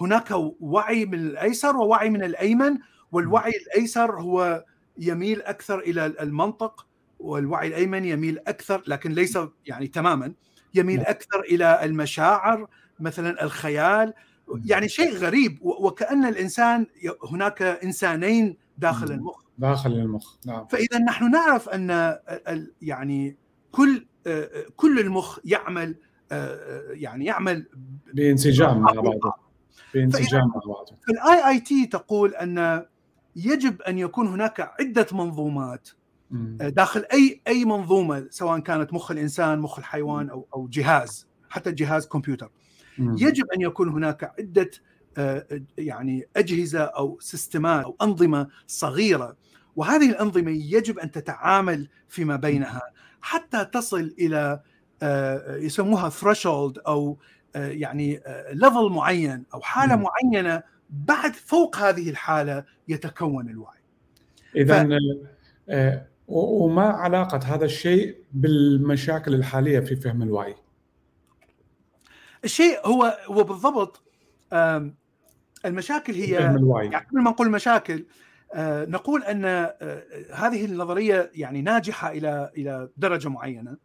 [0.00, 2.78] هناك وعي من الأيسر ووعي من الأيمن
[3.16, 4.64] والوعي الأيسر هو
[4.98, 6.86] يميل أكثر إلى المنطق
[7.20, 10.32] والوعي الأيمن يميل أكثر لكن ليس يعني تماما
[10.74, 11.06] يميل نعم.
[11.08, 12.66] أكثر إلى المشاعر
[13.00, 14.14] مثلا الخيال
[14.64, 16.86] يعني شيء غريب وكأن الإنسان
[17.30, 19.42] هناك إنسانين داخل المخ.
[19.58, 20.66] داخل المخ نعم.
[20.66, 22.18] فاذا نحن نعرف أن
[22.82, 23.36] يعني
[23.72, 24.06] كل
[24.76, 25.96] كل المخ يعمل
[26.90, 27.66] يعني يعمل
[28.14, 29.32] بانسجام مع بعضه.
[29.94, 30.96] بانسجام مع بعضه.
[31.06, 32.86] فال IIT تقول أن
[33.36, 35.88] يجب أن يكون هناك عدة منظومات
[36.60, 42.06] داخل أي أي منظومة سواء كانت مخ الإنسان مخ الحيوان أو أو جهاز حتى جهاز
[42.06, 42.50] كمبيوتر.
[42.98, 44.70] يجب أن يكون هناك عدة
[45.78, 49.36] يعني أجهزة أو سيستمات أو أنظمة صغيرة.
[49.76, 52.82] وهذه الأنظمة يجب أن تتعامل فيما بينها
[53.20, 54.60] حتى تصل إلى
[55.64, 57.18] يسموها threshold أو
[57.56, 58.20] يعني
[58.52, 63.80] level معين أو حالة معينة بعد فوق هذه الحالة يتكون الوعي
[64.56, 66.06] إذا ف...
[66.28, 70.54] وما علاقة هذا الشيء بالمشاكل الحالية في فهم الوعي؟
[72.44, 74.02] الشيء هو هو بالضبط
[75.64, 78.04] المشاكل هي فهم الوعي يعني قبل ما نقول مشاكل
[78.54, 83.76] آه، نقول أن آه، هذه النظرية يعني ناجحة إلى إلى درجة معينة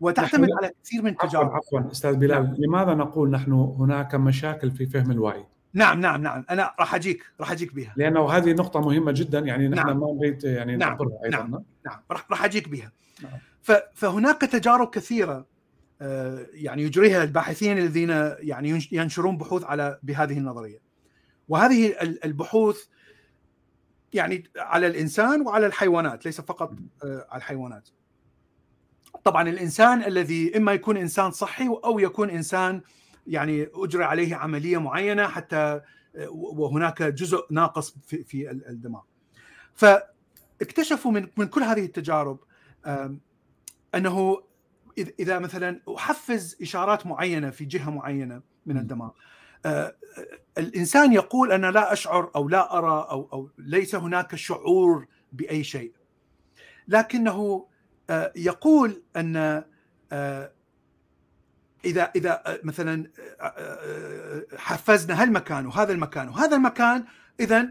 [0.00, 2.54] وتعتمد على كثير من التجارب عفوا عفوا أستاذ بلال نعم.
[2.58, 5.44] لماذا نقول نحن هناك مشاكل في فهم الوعي؟
[5.76, 6.44] نعم نعم نعم.
[6.50, 7.94] أنا راح أجيك راح أجيك بها.
[7.96, 10.00] لأنه هذه نقطة مهمة جدا يعني نحن نعم.
[10.00, 10.98] ما نريد يعني نعم.
[11.24, 12.00] أيضا نعم نعم.
[12.10, 12.92] راح راح أجيك بها.
[13.22, 13.80] نعم.
[13.94, 15.46] فهناك تجارب كثيرة
[16.02, 20.78] آه، يعني يجريها الباحثين الذين يعني ينشرون بحوث على بهذه النظرية.
[21.48, 22.84] وهذه البحوث
[24.12, 26.72] يعني على الإنسان وعلى الحيوانات ليس فقط
[27.04, 27.88] آه، على الحيوانات.
[29.24, 32.80] طبعا الإنسان الذي إما يكون إنسان صحي أو يكون إنسان
[33.26, 35.80] يعني اجري عليه عملية معينة حتى
[36.28, 39.02] وهناك جزء ناقص في في الدماغ.
[39.74, 42.38] فاكتشفوا من من كل هذه التجارب
[43.94, 44.42] أنه
[45.20, 49.10] إذا مثلا أحفز إشارات معينة في جهة معينة من الدماغ
[50.58, 55.92] الإنسان يقول أنا لا أشعر أو لا أرى أو أو ليس هناك شعور بأي شيء
[56.88, 57.66] لكنه
[58.36, 59.64] يقول أن
[61.86, 63.10] إذا إذا مثلا
[64.56, 67.04] حفزنا هالمكان وهذا المكان وهذا المكان
[67.40, 67.68] اذا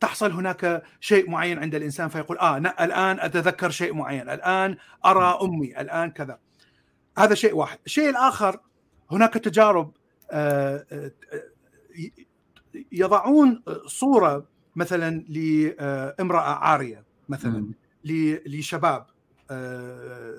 [0.00, 5.80] تحصل هناك شيء معين عند الإنسان فيقول آه الآن أتذكر شيء معين الآن أرى أمي
[5.80, 6.38] الآن كذا.
[7.18, 7.78] هذا شيء واحد.
[7.86, 8.60] الشيء الآخر
[9.10, 9.92] هناك تجارب
[10.30, 11.10] آه، آه،
[12.92, 17.66] يضعون صورة مثلا لامراه عارية مثلا
[18.46, 19.06] لشباب
[19.50, 20.34] آه،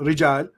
[0.00, 0.52] رجال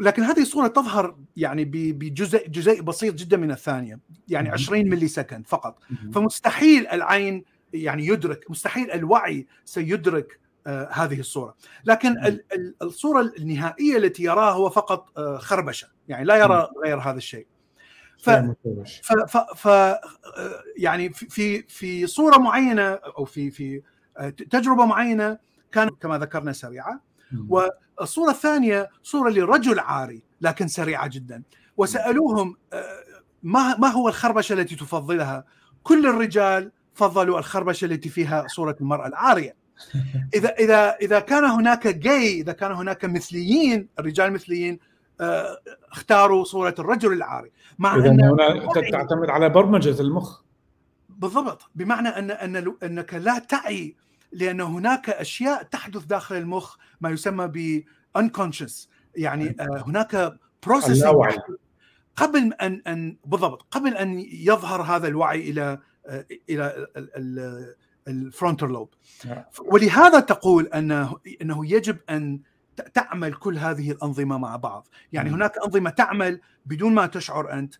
[0.00, 5.46] لكن هذه الصورة تظهر يعني بجزء جزيء بسيط جدا من الثانية يعني 20 ملي سكند
[5.46, 5.78] فقط.
[6.14, 11.54] فمستحيل العين يعني يدرك مستحيل الوعي سيدرك آه هذه الصورة.
[11.84, 12.40] لكن
[12.82, 17.46] الصورة النهائية التي يراها هو فقط آه خربشة يعني لا يرى غير هذا الشيء.
[18.18, 19.94] ف, ف, ف, ف
[20.76, 23.82] يعني في في صورة معينة أو في في
[24.50, 25.38] تجربة معينة
[25.72, 27.00] كانت كما ذكرنا سريعة
[27.48, 31.42] والصورة الثانية صورة لرجل عاري لكن سريعة جدا.
[31.76, 32.56] وسألوهم
[33.42, 35.44] ما ما هو الخربشة التي تفضلها؟
[35.82, 39.56] كل الرجال فضلوا الخربشة التي فيها صورة المرأة العارية.
[40.36, 44.78] إذا إذا إذا كان هناك جاي إذا كان هناك مثليين الرجال مثليين
[45.92, 47.50] اختاروا صورة الرجل العاري.
[47.78, 50.40] مع أن هنا تعتمد على برمجة المخ.
[51.08, 51.70] بالضبط.
[51.74, 53.96] بمعنى أن أن أنك لا تعي
[54.34, 57.84] لأن هناك أشياء تحدث داخل المخ ما يسمى ب
[58.18, 58.88] unconscious.
[59.16, 61.04] يعني آه، هناك process
[62.16, 66.86] قبل أن أن بالضبط قبل أن يظهر هذا الوعي إلى آه، إلى
[68.08, 68.94] ال frontal lobe
[69.24, 69.44] نعم.
[69.60, 72.40] ولهذا تقول انه إنه يجب أن
[72.94, 74.88] تعمل كل هذه الأنظمة مع بعض.
[75.12, 77.74] يعني هناك أنظمة تعمل بدون ما تشعر أنت.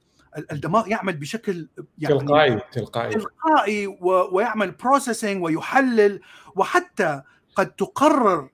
[0.53, 1.69] الدماغ يعمل بشكل
[1.99, 3.13] يعني تلقائي تلقائي.
[3.13, 3.87] تلقائي
[4.33, 6.21] ويعمل processing ويحلل
[6.57, 7.23] وحتى
[7.55, 8.51] قد تقرر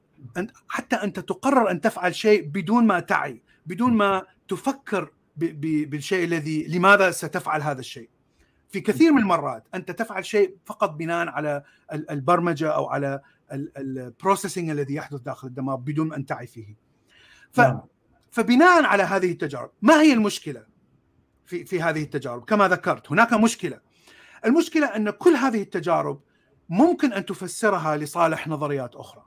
[0.68, 7.10] حتى أنت تقرر أن تفعل شيء بدون ما تعي بدون ما تفكر بالشيء الذي لماذا
[7.10, 8.08] ستفعل هذا الشيء.
[8.68, 13.20] في كثير من المرات أنت تفعل شيء فقط بناء على البرمجة أو على
[13.52, 16.74] ال processing الذي يحدث داخل الدماغ بدون أن تعي فيه.
[17.52, 17.80] ف نعم.
[18.30, 20.64] فبناء على هذه التجارب ما هي المشكلة
[21.46, 23.80] في في هذه التجارب؟ كما ذكرت هناك مشكلة.
[24.44, 26.20] المشكلة أن كل هذه التجارب
[26.70, 29.22] ممكن أن تفسرها لصالح نظريات أخرى.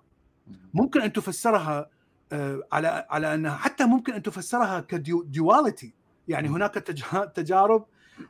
[0.74, 1.90] ممكن أن تفسرها
[2.32, 5.94] آه، على على أنها حتى ممكن أن تفسرها كديواليتي
[6.28, 6.74] يعني هناك
[7.36, 7.86] تجارب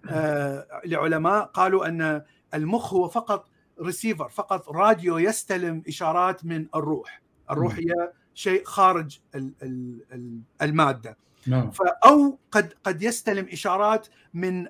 [0.10, 2.22] آه، لعلماء قالوا أن
[2.54, 3.50] المخ هو فقط
[3.82, 7.22] ريسيفر فقط راديو يستلم إشارات من الروح.
[7.52, 9.20] الروح هي شيء خارج
[10.62, 11.18] المادة.
[11.48, 11.72] نعم.
[12.06, 14.68] أو قد قد يستلم إشارات من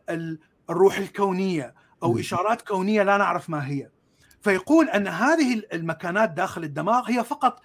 [0.70, 1.74] الروح الكونية
[2.04, 3.90] أو إشارات كونية لا نعرف ما هي.
[4.44, 7.62] فيقول أن هذه المكانات داخل الدماغ هي فقط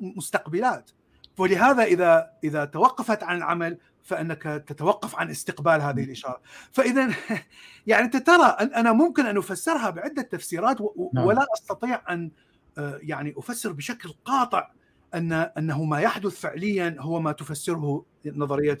[0.00, 0.90] مستقبلات.
[1.38, 6.40] ولهذا إذا إذا توقفت عن العمل فإنك تتوقف عن استقبال هذه الإشارة.
[6.72, 7.14] فإذا
[7.86, 10.78] يعني أنت ترى أنا ممكن أن أفسرها بعدة تفسيرات
[11.14, 11.24] نعم.
[11.26, 12.30] ولا أستطيع أن
[12.78, 14.70] آه، يعني أفسر بشكل قاطع
[15.14, 18.78] أن أنه ما يحدث فعليا هو ما تفسره نظرية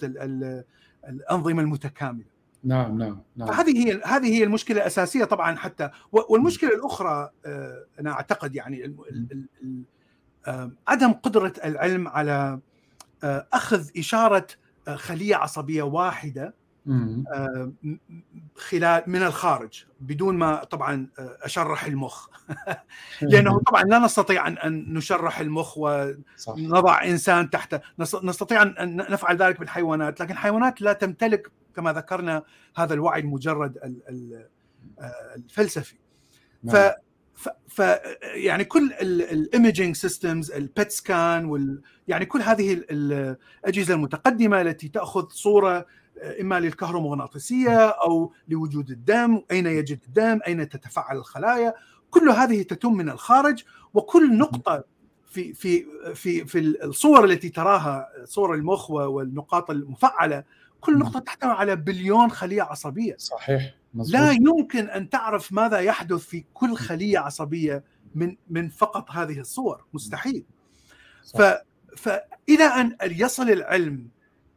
[1.04, 2.29] الأنظمة المتكاملة.
[2.64, 3.48] نعم نعم نعم.
[3.48, 5.90] فهذه هي هذه هي المشكلة الأساسية طبعا حتى.
[6.12, 8.94] والمشكلة الأخرى آه، أنا أعتقد يعني
[10.88, 12.60] عدم قدرة العلم على
[13.24, 14.46] آه، أخذ إشارة
[14.88, 16.60] آه، خلية عصبية واحدة
[18.56, 22.28] خلال من الخارج بدون ما طبعا أشرح المخ.
[23.22, 27.80] لأنه طبعا لا نستطيع أن نشرح المخ ونضع إنسان تحت.
[27.98, 32.42] نستطيع أن نفعل ذلك بالحيوانات لكن الحيوانات لا تمتلك كما ذكرنا
[32.76, 33.98] هذا الوعي المجرد
[35.36, 35.96] الفلسفي.
[36.68, 36.92] ف نعم.
[37.68, 37.82] ف
[38.22, 44.88] يعني كل ال imaging systems ال PET scan وال يعني كل هذه الأجهزة المتقدمة التي
[44.88, 45.86] تأخذ صورة
[46.40, 51.74] إما للكهرومغناطيسية أو لوجود الدم أين يجد الدم أين تتفاعل الخلايا.
[52.10, 53.64] كل هذه تتم من الخارج
[53.94, 54.84] وكل نقطة
[55.26, 60.44] في في في في الصور التي تراها صور المخ والنقاط المفعلة
[60.80, 64.20] كل نقطة تحتوي على بليون خلية عصبية صحيح مزبوط.
[64.20, 69.84] لا يمكن أن تعرف ماذا يحدث في كل خلية عصبية من من فقط هذه الصور
[69.92, 70.44] مستحيل
[71.24, 71.38] صح.
[71.40, 71.42] ف
[71.96, 74.08] فالى أن يصل العلم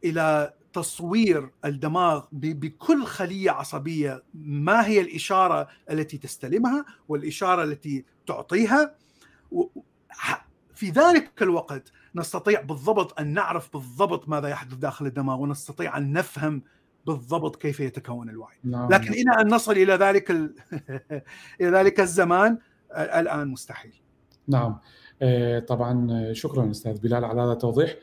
[0.04, 8.94] إلى تصوير الدماغ بكل خلية عصبية ما هي الإشارة التي تستلمها والإشارة التي تعطيها
[10.74, 16.62] في ذلك الوقت نستطيع بالضبط أن نعرف بالضبط ماذا يحدث داخل الدماغ ونستطيع أن نفهم
[17.06, 18.56] بالضبط كيف يتكون الوعي.
[18.64, 18.88] نعم.
[18.92, 20.54] لكن إلى أن نصل إلى ذلك ال...
[21.60, 22.58] إلى ذلك الزمان
[22.92, 23.94] الآن مستحيل.
[24.48, 24.78] نعم.
[25.68, 27.96] طبعا شكرا أستاذ بلال على هذا التوضيح.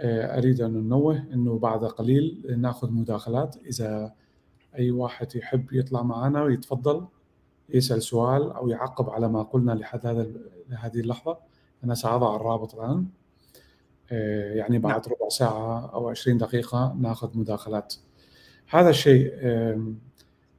[0.00, 3.56] أريد أن ننوه إنه بعد قليل نأخذ مداخلات.
[3.56, 4.14] إذا
[4.78, 7.06] أي واحد يحب يطلع معنا ويتفضل
[7.68, 10.26] يسأل سؤال أو يعقب على ما قلنا لحد هذا
[10.68, 11.38] لهذه اللحظة.
[11.84, 13.06] أنا سأضع الرابط الآن.
[14.10, 15.02] يعني بعد نعم.
[15.06, 17.94] ربع ساعة أو 20 دقيقة ناخذ مداخلات
[18.68, 19.34] هذا الشيء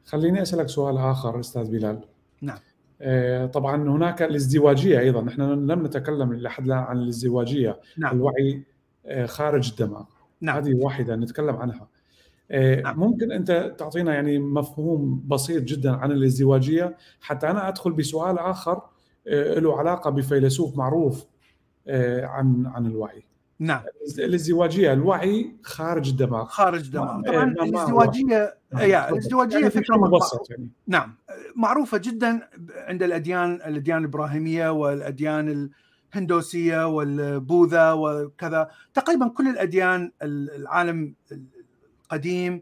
[0.06, 2.02] خليني أسألك سؤال آخر أستاذ بلال
[2.42, 2.58] نعم
[3.48, 8.16] طبعا هناك الازدواجية أيضا نحن لم نتكلم لحد الآن عن الازدواجية نعم.
[8.16, 8.64] الوعي
[9.26, 10.04] خارج الدماغ
[10.42, 10.58] نعم.
[10.58, 11.88] هذه واحدة نتكلم عنها
[12.84, 13.00] نعم.
[13.00, 18.82] ممكن أنت تعطينا يعني مفهوم بسيط جدا عن الازدواجية حتى أنا أدخل بسؤال آخر
[19.58, 21.26] له علاقة بفيلسوف معروف
[22.24, 23.31] عن عن الوعي
[23.62, 23.82] نعم.
[24.20, 26.46] الازدواجية الوعي خارج الدماغ.
[26.46, 27.22] خارج الدماغ.
[27.22, 29.14] طبعا الازدواجيه نعم.
[29.14, 30.70] الازدواجية يعني فكره مبسط يعني.
[30.88, 31.16] نعم.
[31.56, 35.70] معروفة جدا عند الأديان الأديان الإبراهيمية والأديان
[36.14, 38.70] الهندوسية والبوذا وكذا.
[38.94, 41.16] تقريبا كل الأديان العالم
[42.06, 42.62] القديم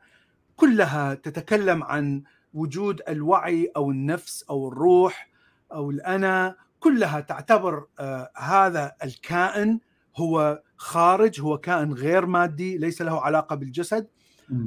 [0.56, 2.24] كلها تتكلم عن
[2.54, 5.30] وجود الوعي أو النفس أو الروح
[5.72, 6.56] أو الأنا.
[6.80, 9.80] كلها تعتبر آه هذا الكائن
[10.18, 14.08] هو خارج هو كائن غير مادي ليس له علاقة بالجسد.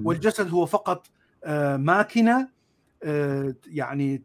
[0.04, 1.06] والجسد هو فقط
[1.44, 2.48] آه، ماكينة
[3.02, 4.22] آه، يعني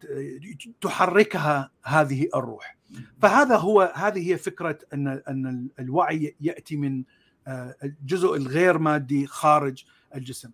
[0.82, 2.78] تحركها هذه الروح.
[3.22, 7.04] فهذا هو هذه هي فكرة أن أن الوعي يأتي من
[7.48, 9.84] آه، الجزء الغير مادي خارج
[10.16, 10.52] الجسم.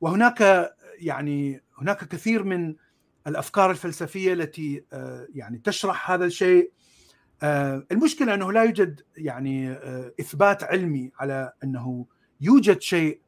[0.00, 2.74] وهناك يعني هناك كثير من
[3.26, 4.84] الأفكار الفلسفية التي
[5.34, 6.70] يعني تشرح هذا الشيء.
[7.42, 12.06] المشكلة أنه لا يوجد يعني آه، إثبات علمي على أنه
[12.40, 13.20] يوجد شيء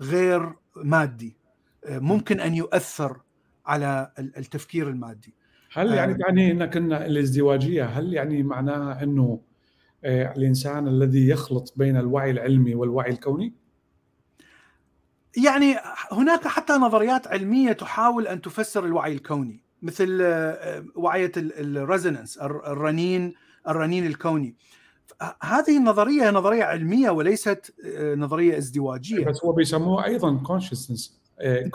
[0.00, 1.36] غير مادي
[1.84, 3.20] آه، ممكن أن يؤثر
[3.66, 5.34] على التفكير المادي.
[5.72, 9.40] هل يعني تعني انك ان الازدواجية هل يعني معناها أنه
[10.04, 13.54] الإنسان الذي يخلط بين الوعي العلمي والوعي الكوني؟
[15.36, 15.76] يعني
[16.12, 19.67] هناك حتى نظريات علمية تحاول أن تفسر الوعي الكوني.
[19.82, 23.34] مثل آه، وعية ال resonance الرنين
[23.68, 24.54] الرنين الكوني.
[25.42, 29.24] هذه النظريه نظرية علمية وليست آه، نظرية ازدواجية.
[29.24, 31.18] بس هو بيسموه أيضا consciousness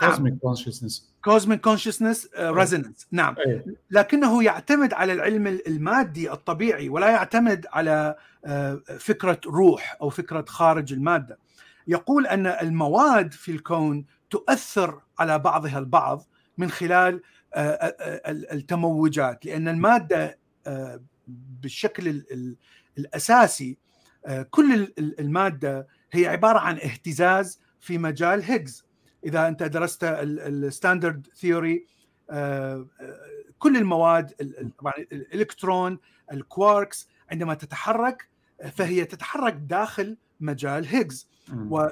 [0.00, 3.34] cosmic consciousness cosmic consciousness resonance نعم.
[3.46, 3.64] أيه.
[3.90, 10.92] لكنه يعتمد على العلم المادي الطبيعي ولا يعتمد على آه، فكرة روح أو فكرة خارج
[10.92, 11.38] المادة.
[11.86, 16.26] يقول أن المواد في الكون تؤثر على بعضها البعض
[16.58, 17.22] من خلال
[17.56, 22.22] التموجات لأن المادة آه، بالشكل
[22.98, 23.78] الأساسي
[24.26, 28.84] آه، كل المادة هي عبارة عن اهتزاز في مجال هيجز
[29.24, 31.86] إذا أنت درست ال standard theory
[32.30, 32.86] آه،
[33.58, 34.32] كل المواد
[34.78, 35.98] طبعا الإلكترون
[36.32, 38.28] الكواركس عندما تتحرك
[38.72, 41.88] فهي تتحرك داخل مجال هيجز و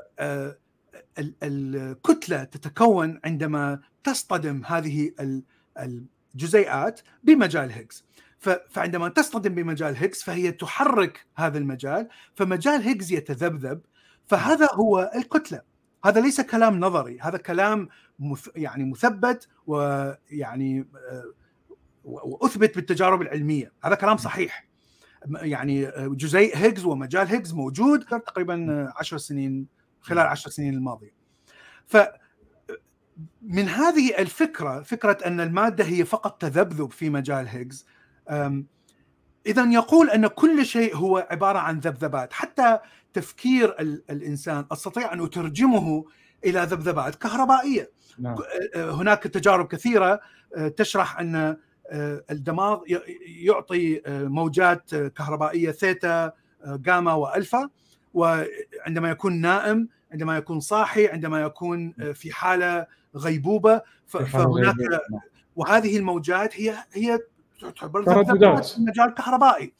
[1.42, 5.12] الكتله تتكون عندما تصطدم هذه
[6.34, 8.05] الجزيئات بمجال هيجز
[8.70, 13.80] فعندما تصطدم بمجال هيجز فهي تحرك هذا المجال فمجال هيجز يتذبذب
[14.26, 15.61] فهذا هو الكتلة.
[16.05, 17.88] هذا ليس كلام نظري هذا كلام
[18.57, 21.32] يعني مثبت ويعني آه،
[22.05, 23.72] وأثبت بالتجارب العلمية.
[23.84, 24.68] هذا كلام صحيح.
[25.42, 29.66] يعني جزيء هيجز ومجال هيجز موجود تقريبا عشر سنين
[30.00, 31.14] خلال عشر سنين الماضية.
[31.86, 31.96] ف
[33.42, 37.86] من هذه الفكرة فكرة أن المادة هي فقط تذبذب في مجال هيجز
[39.46, 42.78] اذا يقول أن كل شيء هو عبارة عن ذبذبات حتى
[43.12, 43.76] تفكير
[44.10, 46.04] الإنسان أستطيع أن أترجمه
[46.44, 48.36] إلى ذبذبات كهربائية نعم.
[48.76, 50.20] هناك تجارب كثيرة
[50.76, 51.56] تشرح أن
[52.30, 52.80] الدماغ
[53.26, 56.32] يعطي موجات كهربائية ثيتا
[56.66, 57.68] جاما وألفا
[58.14, 62.86] وعندما يكون نائم عندما يكون صاحي عندما يكون في حالة
[63.16, 64.76] غيبوبة فهناك
[65.56, 67.18] وهذه الموجات هي هي
[67.60, 68.74] تعتبر ترددات.
[68.78, 69.72] مجال كهربائي.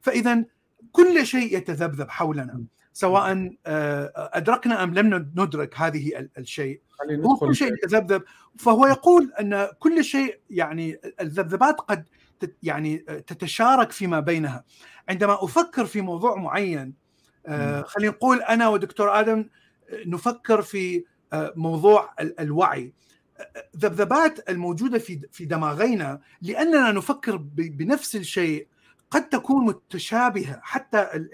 [0.00, 0.44] فإذا
[0.92, 6.80] كل شيء يتذبذب حولنا سواء آه، أدركنا أم لم ندرك هذه الشيء
[7.10, 8.22] هو كل شيء يتذبذب.
[8.58, 12.04] فهو يقول أن كل شيء يعني الذبذبات قد
[12.62, 14.64] يعني تتشارك فيما بينها.
[15.08, 16.94] عندما أفكر في موضوع معين
[17.46, 19.44] آه، خلينا نقول أنا ودكتور آدم
[20.06, 22.92] نفكر في آه، موضوع الوعي.
[23.76, 28.66] ذبذبات الموجودة في في دماغينا لأننا نفكر بنفس الشيء
[29.10, 30.60] قد تكون متشابهة.
[30.62, 31.26] حتى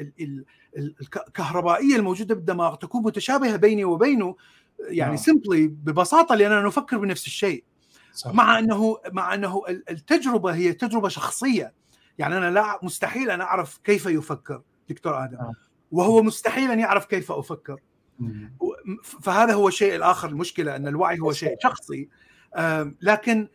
[0.76, 4.36] الكهربائية الموجودة بالدماغ تكون متشابهة بيني وبينه.
[4.80, 5.74] يعني سمبلي نعم.
[5.74, 7.64] ببساطة لأننا نفكر بنفس الشيء.
[8.12, 8.34] صح.
[8.34, 11.74] مع أنه مع أنه التجربة هي تجربة شخصية.
[12.18, 15.36] يعني أنا لا مستحيل أن أعرف كيف يفكر دكتور آدم.
[15.36, 15.52] آه.
[15.92, 17.80] وهو مستحيل أن يعرف كيف أفكر.
[19.02, 22.08] فهذا هو الشيء الآخر المشكلة أن الوعي هو شيء شخصي
[23.02, 23.48] لكن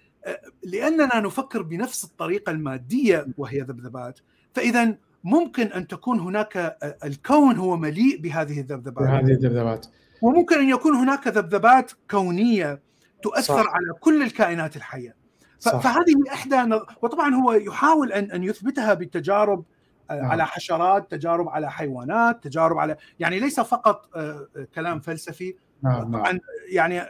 [0.63, 4.19] لأننا نفكر بنفس الطريقة المادية وهي ذبذبات
[4.53, 9.87] فاذا ممكن أن تكون هناك الكون هو مليء بهذه الذبذبات بهذه الذبذبات
[10.21, 12.81] وممكن أن يكون هناك ذبذبات كونية
[13.23, 13.69] تؤثر صح.
[13.69, 15.15] على كل الكائنات الحية
[15.59, 15.79] صح.
[15.79, 19.65] فهذه إحدى وطبعا هو يحاول أن أن يثبتها بالتجارب.
[20.09, 25.55] على حشرات تجارب على حيوانات تجارب على يعني ليس فقط آه، آه، كلام فلسفي.
[25.81, 26.39] نعم طبعا نعم.
[26.69, 27.01] يعني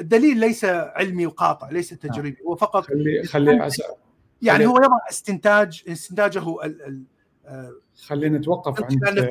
[0.00, 2.12] الدليل ليس علمي وقاطع ليس نعم.
[2.12, 3.70] تجريبي هو فقط خلي خلي
[4.42, 7.04] يعني هو يضع استنتاج استنتاجه ال
[7.46, 7.72] آه،
[8.06, 9.30] خلينا نتوقف عند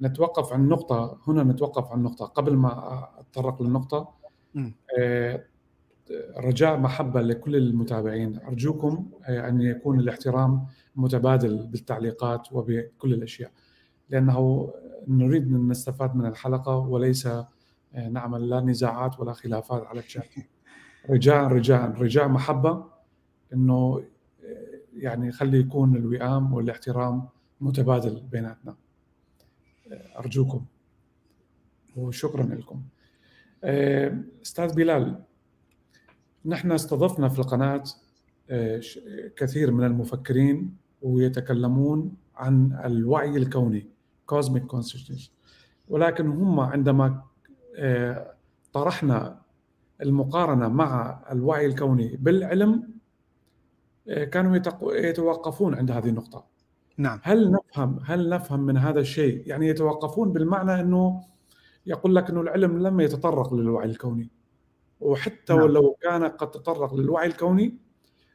[0.00, 4.16] نتوقف عن نقطة هنا نتوقف عن نقطة قبل ما أتطرق للنقطة.
[6.36, 8.40] رجاء محبة لكل المتابعين.
[8.48, 10.66] أرجوكم أن يكون الاحترام
[10.96, 13.50] متبادل بالتعليقات وبكل الأشياء.
[14.10, 14.70] لأنه
[15.08, 20.28] نريد أن نستفاد من الحلقة وليس آه، نعمل لا نزاعات ولا خلافات على الشات.
[21.10, 22.84] رجاء رجاء رجاء محبة
[23.52, 24.04] إنه
[24.44, 27.28] آه، يعني خلي يكون الوئام والاحترام
[27.60, 28.76] متبادل بيناتنا.
[29.92, 30.64] آه، أرجوكم
[31.96, 32.82] وشكرا لكم.
[34.42, 35.22] أستاذ بلال
[36.44, 37.84] نحن استضفنا في القناة
[39.36, 43.86] كثير من المفكرين ويتكلمون عن الوعي الكوني
[44.32, 45.30] cosmic consciousness.
[45.88, 47.22] ولكن هم عندما
[47.76, 48.34] آه،
[48.72, 49.40] طرحنا
[50.02, 52.88] المقارنة مع الوعي الكوني بالعلم
[54.08, 56.44] آه، كانوا يتوقفون عند هذه النقطة.
[56.98, 57.20] نعم.
[57.22, 61.24] هل نفهم هل نفهم من هذا الشيء؟ يعني يتوقفون بالمعنى إنه
[61.86, 64.30] يقول لك إنه العلم لم يتطرق للوعي الكوني.
[65.00, 65.62] وحتى نعم.
[65.62, 67.76] ولو كان قد تطرق للوعي الكوني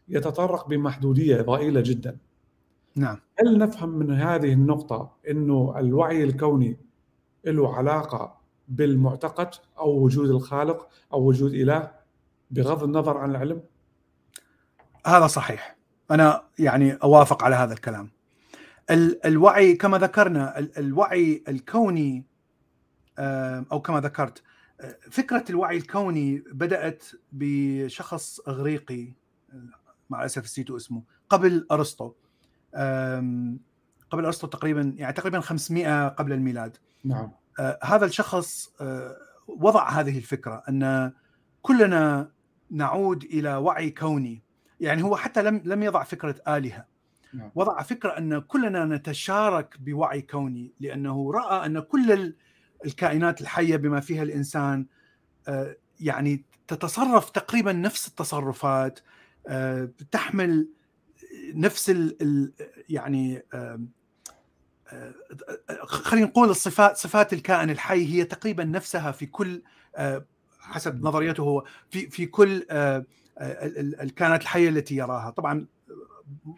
[0.08, 2.18] يتطرق بمحدودية ضئيلة جدا.
[2.96, 3.18] نعم.
[3.40, 6.78] هل نفهم من هذه النقطة أنه الوعي الكوني
[7.46, 11.92] له علاقة بالمعتقد أو وجود الخالق أو وجود إله
[12.52, 13.62] بغض النظر عن العلم؟
[15.06, 15.78] هذا صحيح.
[16.12, 18.12] أنا يعني أوافق على هذا الكلام.
[19.26, 22.26] الوعي كما ذكرنا الوعي الكوني
[23.72, 24.44] أو كما ذكرت
[25.12, 29.14] فكرة الوعي الكوني بدأت بشخص إغريقي
[30.10, 32.14] مع الأسف نسيت اسمه قبل أرسطو.
[34.12, 36.78] قبل أرسطو تقريبا يعني تقريبا 500 قبل الميلاد.
[37.04, 37.32] نعم.
[37.60, 39.18] آه هذا الشخص آه
[39.48, 41.12] وضع هذه الفكرة أن
[41.62, 42.32] كلنا
[42.72, 44.44] نعود إلى وعي كوني.
[44.80, 46.86] يعني هو حتى لم لم يضع فكرة آلهة.
[47.34, 47.52] نعم.
[47.56, 52.34] وضع فكرة أن كلنا نتشارك بوعي كوني لأنه رأى أن كل
[52.86, 54.86] الكائنات الحية بما فيها الإنسان
[55.48, 59.00] آه يعني تتصرف تقريبا نفس التصرفات
[60.12, 60.68] تحمل
[61.56, 62.52] نفس ال
[62.90, 63.44] يعني
[65.86, 69.62] خلينا نقول الصفات صفات الكائن الحي هي تقريبا نفسها في كل
[70.60, 72.66] حسب نظريته هو في في كل
[74.02, 75.30] الكائنات الحية التي يراها.
[75.30, 75.66] طبعا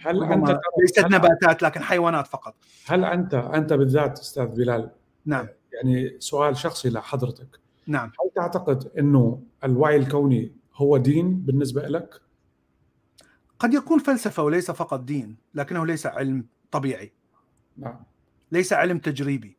[0.02, 2.56] هل أنت ليست نباتات لكن حيوانات فقط.
[2.86, 4.91] هل أنت أنت بالذات أستاذ بلال
[5.26, 5.48] نعم.
[5.74, 7.60] يعني سؤال شخصي لحضرتك.
[7.88, 8.08] نعم.
[8.08, 12.22] هل تعتقد إنه الوعي الكوني هو دين بالنسبة لك؟
[13.64, 17.14] قد يكون فلسفة وليس فقط دين لكنه ليس علم طبيعي.
[17.78, 18.03] نعم.
[18.51, 19.57] ليس علم تجريبي.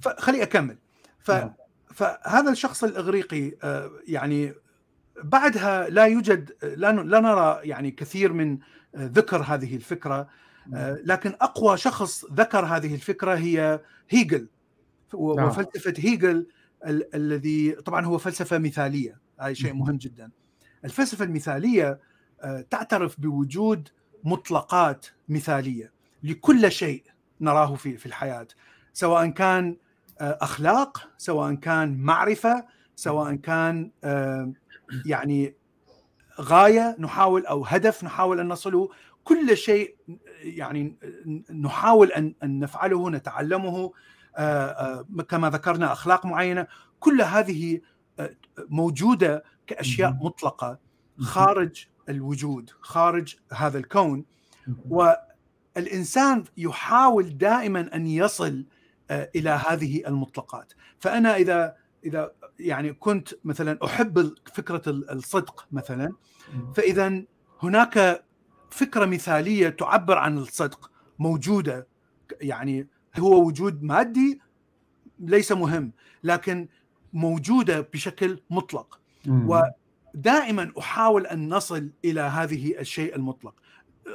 [0.00, 0.78] فخلي أكمل.
[1.18, 1.30] ف...
[1.30, 1.54] نعم.
[1.94, 4.54] فهذا الشخص الإغريقي آه، يعني
[5.24, 8.58] بعدها لا يوجد لا لا نرى يعني كثير من
[8.96, 10.28] ذكر هذه الفكرة.
[11.04, 13.80] لكن أقوى شخص ذكر هذه الفكرة هي
[14.10, 14.48] هيجل.
[15.14, 15.48] نعم.
[15.48, 16.46] وفلسفة هيجل
[17.14, 19.20] الذي طبعا هو فلسفة مثالية.
[19.40, 20.30] هذا شيء مهم جدا.
[20.84, 22.00] الفلسفة المثالية
[22.70, 23.88] تعترف بوجود
[24.24, 27.04] مطلقات مثالية لكل شيء
[27.40, 28.46] نراه في في الحياة
[28.92, 29.76] سواء كان
[30.20, 32.66] أخلاق سواء كان معرفة
[32.96, 33.90] سواء كان
[35.06, 35.54] يعني
[36.40, 38.88] غاية نحاول أو هدف نحاول أن نصله.
[39.24, 39.96] كل شيء
[40.42, 40.96] يعني
[41.50, 43.92] نحاول أن أن نفعله نتعلمه
[45.28, 46.66] كما ذكرنا أخلاق معينة.
[47.00, 47.80] كل هذه
[48.58, 50.78] موجودة كأشياء مطلقة
[51.18, 54.24] خارج الوجود خارج هذا الكون.
[54.88, 58.64] والإنسان يحاول دائما أن يصل
[59.10, 60.72] إلى هذه المطلقات.
[60.98, 66.12] فأنا إذا إذا يعني كنت مثلا أحب فكرة الصدق مثلا
[66.74, 67.22] فاذا
[67.62, 68.24] هناك
[68.70, 71.86] فكرة مثالية تعبر عن الصدق موجودة.
[72.40, 72.88] يعني
[73.18, 74.40] هو وجود مادي
[75.18, 75.92] ليس مهم
[76.24, 76.68] لكن
[77.12, 79.00] موجودة بشكل مطلق.
[80.14, 83.54] ودائما أحاول أن نصل إلى هذه الشيء المطلق.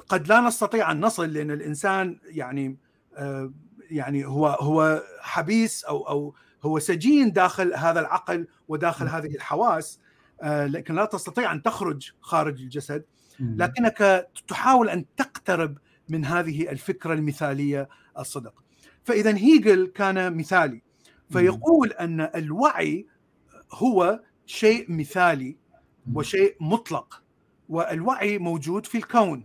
[0.10, 2.78] قد لا نستطيع أن نصل لأن الإنسان يعني
[3.18, 3.52] آه
[3.92, 10.00] يعني هو هو حبيس أو أو هو سجين داخل هذا العقل وداخل هذه الحواس
[10.42, 13.04] آه، لكن لا تستطيع أن تخرج خارج الجسد.
[13.40, 15.78] لكنك تحاول أن تقترب
[16.10, 17.90] من هذه الفكرة المثالية
[18.20, 18.64] الصدق.
[19.04, 20.82] فإذا هيجل كان مثالي
[21.30, 23.08] فيقول أن الوعي
[23.72, 25.58] هو شيء مثالي.
[26.14, 27.24] وشيء مطلق
[27.70, 29.44] والوعي موجود في الكون.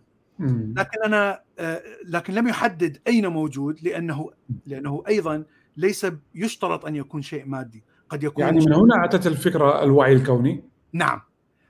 [0.77, 4.31] لكن أنا آه، لكن لم يحدد أين موجود لأنه
[4.67, 5.45] لأنه أيضا
[5.77, 7.83] ليس يشترط أن يكون شيء مادي.
[8.09, 11.21] قد يكون يعني من هنا أتت الفكرة الوعي الكوني؟ نعم.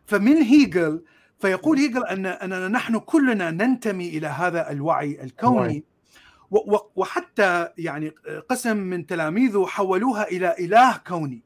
[0.06, 1.02] فمن هيجل
[1.38, 5.84] فيقول هيجل أن أننا نحن كلنا ننتمي إلى هذا الوعي الكوني.
[6.96, 8.12] وحتى يعني
[8.48, 11.42] قسم من تلاميذه حولوها إلى إله كوني.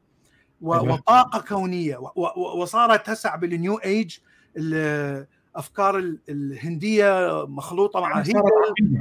[0.60, 1.98] وطاقة كونية.
[2.36, 4.18] وصارت تسع بالنيو إيج
[4.56, 8.24] الافكار الهندية مخلوطة مع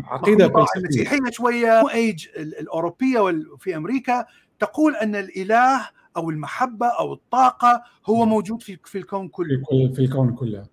[0.05, 1.79] عقيدة المسيحية شوية.
[1.79, 4.25] نيو إيج الأوروبية في أمريكا
[4.59, 9.63] تقول أن الإله أو المحبة أو الطاقة هو موجود في في الكون كله.
[9.93, 10.65] في الكون كله.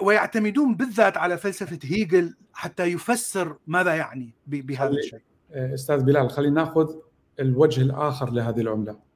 [0.00, 5.20] ويعتمدون بالذات على فلسفة هيجل حتى يفسر ماذا يعني بهذا الشيء.
[5.52, 6.94] آه، أستاذ بلال خلينا ناخذ
[7.40, 9.07] الوجه الآخر لهذه العملة.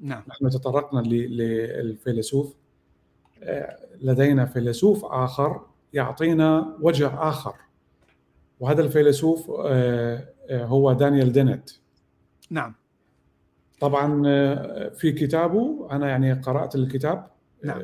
[0.00, 0.22] نعم.
[0.28, 2.54] نحن تطرقنا للفيلسوف.
[3.42, 5.60] آه، لدينا فيلسوف آخر
[5.92, 7.54] يعطينا وجه آخر.
[8.60, 11.70] وهذا الفيلسوف آه، هو دانيال دينت
[12.50, 12.74] نعم.
[13.80, 14.22] طبعا
[14.88, 17.26] في كتابه أنا يعني قرأت الكتاب
[17.64, 17.82] نعم.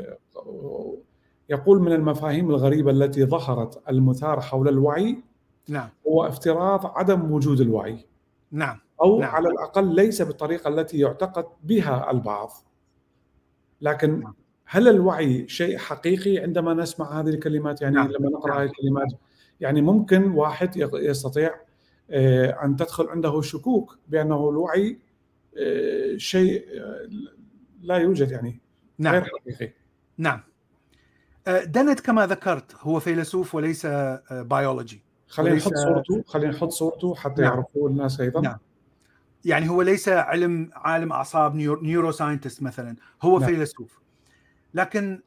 [1.48, 5.22] يقول من المفاهيم الغريبة التي ظهرت المثار حول الوعي
[5.68, 5.88] نعم.
[6.08, 8.06] هو افتراض عدم وجود الوعي.
[8.52, 8.78] نعم.
[9.03, 9.30] أو نعم.
[9.30, 12.51] على الأقل ليس بالطريقة التي يعتقد بها البعض
[13.80, 14.34] لكن نعم.
[14.64, 18.09] هل الوعي شيء حقيقي عندما نسمع هذه الكلمات يعني نعم.
[18.09, 18.61] لما نقرأ نعم.
[18.61, 19.12] هذه الكلمات
[19.61, 21.55] يعني ممكن واحد يستطيع
[22.11, 24.99] آه، أن تدخل عنده شكوك بأنه الوعي
[25.59, 27.09] آه، شيء آه،
[27.82, 28.61] لا يوجد يعني
[28.99, 29.14] نعم.
[29.14, 29.72] غير حقيقي
[30.18, 30.40] نعم
[31.66, 33.86] Dennett كما ذكرت هو فيلسوف وليس
[34.30, 37.53] بيولوجي خلينا نحط صورته خلينا نحط صورته حتى نعم.
[37.53, 38.59] يعرفوا الناس أيضا نعم
[39.45, 43.49] يعني هو ليس علم عالم أعصاب neuroscientist مثلا هو نعم.
[43.49, 44.01] فيلسوف.
[44.74, 45.22] لكن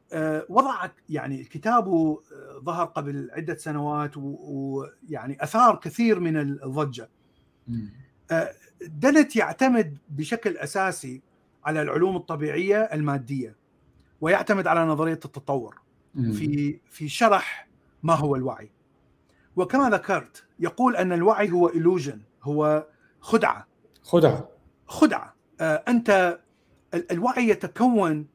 [0.50, 2.22] وضع يعني كتابه
[2.64, 7.10] ظهر قبل عدة سنوات ويعني أثار كثير من الضجة.
[8.82, 11.22] دنت يعتمد بشكل أساسي
[11.66, 13.56] على العلوم الطبيعية المادية
[14.22, 15.82] ويعتمد على نظرية التطور
[16.14, 17.68] في في شرح
[18.04, 18.72] ما هو الوعي.
[19.56, 22.88] وكما ذكرت يقول أن الوعي هو illusion هو
[23.20, 23.68] خدعة.
[24.08, 24.50] خدعة.
[24.88, 25.36] خدعة.
[25.62, 26.40] آه أنت
[27.12, 28.28] الوعي يتكون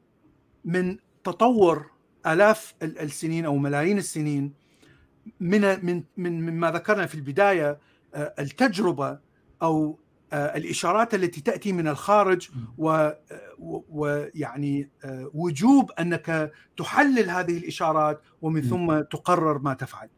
[0.65, 1.91] من تطور
[2.27, 4.53] آلاف السنين أو ملايين السنين
[5.41, 7.79] من من من مما ذكرنا في البداية
[8.15, 9.19] آه التجربة
[9.63, 9.99] أو
[10.33, 12.51] آه، الإشارات التي تأتي من الخارج
[13.89, 14.91] ويعني
[15.35, 20.09] وجوب أنك تحلل هذه الإشارات ومن ثم تقرر ما تفعل.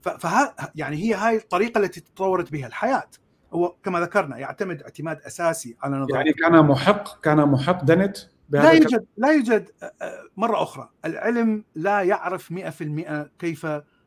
[0.00, 3.10] فها يعني هي هاي الطريقة التي تطورت بها الحياة.
[3.52, 6.16] هو كما ذكرنا يعتمد اعتماد أساسي على نظام.
[6.16, 8.16] يعني كان محق كان محق دنت
[8.50, 9.92] لا يوجد لا يوجد آه،
[10.36, 10.88] مرة أخرى.
[11.04, 13.66] العلم لا يعرف 100% كيف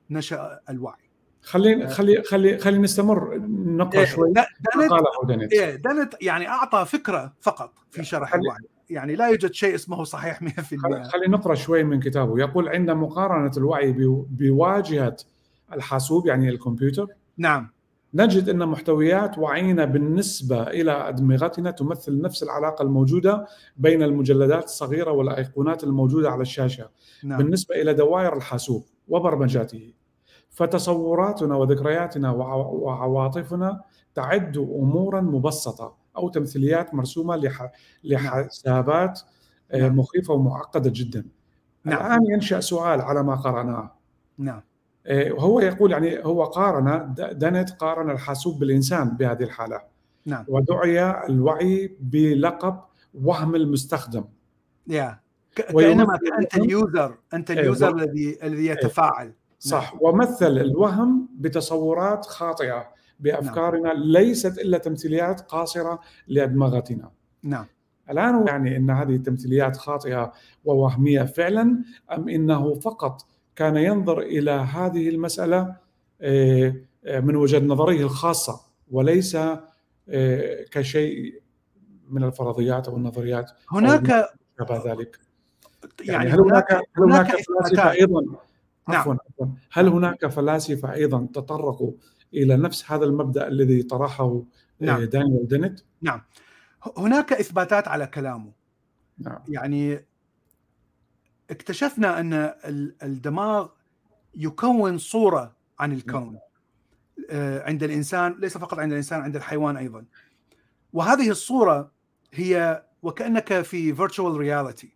[0.09, 0.95] نشأ الوعي.
[1.43, 3.37] خلينا خلي خلي خلي نستمر
[3.67, 4.33] نقرأ إيه، شوي.
[4.33, 8.59] قاله دانيت إيه، يعني أعطى فكرة فقط في شرح خلي- الوعي.
[8.89, 12.39] يعني لا يوجد شيء اسمه صحيح 100% خل- خلينا نقرأ شوي من كتابه.
[12.39, 15.15] يقول عند مقارنة الوعي بو- بواجهة
[15.73, 17.71] الحاسوب يعني الكمبيوتر نعم.
[18.13, 23.47] نجد إن محتويات وعينا بالنسبة إلى أدمغتنا تمثل نفس العلاقة الموجودة
[23.77, 26.89] بين المجلدات الصغيرة والأيقونات الموجودة على الشاشة
[27.23, 29.93] نعم بالنسبة إلى دوائر الحاسوب وبرمجاته
[30.49, 33.81] فتصوراتنا وذكرياتنا وع- وعواطفنا
[34.15, 37.69] تعد أمورا مبسطة أو تمثيليات مرسومة لح-
[38.03, 39.19] لحسابات
[39.71, 39.95] آه، نعم.
[39.99, 41.25] مخيفة ومعقدة جدا.
[41.85, 41.97] نعم.
[41.97, 43.91] الآن ينشأ سؤال على ما قرأناه
[44.37, 44.61] نعم
[45.09, 49.81] وهو يقول يعني هو قارن د- دانت قارن الحاسوب بالإنسان بهذه الحالة.
[50.25, 50.45] نعم.
[50.47, 52.79] ودعي الوعي بلقب
[53.23, 54.23] وهم المستخدم.
[54.87, 55.19] يا.
[55.55, 59.33] كأنما أنت اليوزر أنت إيه، ال user الذي الذي يتفاعل.
[59.59, 59.93] صح.
[60.01, 62.87] ومثل الوهم بتصورات خاطئة
[63.19, 67.11] بأفكارنا ليست إلا تمثيليات قاصرة لأدمغتنا.
[67.43, 67.65] نعم.
[68.09, 70.31] الآن يعني إن هذه التمثيليات خاطئة
[70.65, 73.25] ووهمية فعلا أم إنه فقط
[73.61, 75.75] كان ينظر إلى هذه المسألة
[76.21, 81.41] آه، آه، من وجهة نظره الخاصة وليس آه، كشيء
[82.09, 85.19] من الفرضيات أو النظريات هناك شابه ذلك.
[85.99, 87.91] يعني يعني هل هناك هل هناك هناك فلاسفة.
[87.91, 88.99] أيضا نعم.
[88.99, 91.91] عفوا عفوا هل هناك فلاسفة أيضا تطرقوا
[92.33, 94.41] إلى نفس هذا المبدأ الذي طرحه
[94.79, 95.03] نعم.
[95.03, 95.81] دانيال دينيت؟
[96.97, 98.51] هناك إثباتات على كلامه
[99.17, 100.05] نعم يعني
[101.51, 103.67] اكتشفنا أن ال- الدماغ
[104.35, 106.39] يكون صورة عن الكون.
[107.29, 110.05] آه، عند الإنسان ليس فقط عند الإنسان عند الحيوان أيضا.
[110.93, 111.91] وهذه الصورة
[112.33, 114.93] هي وكأنك في virtual reality.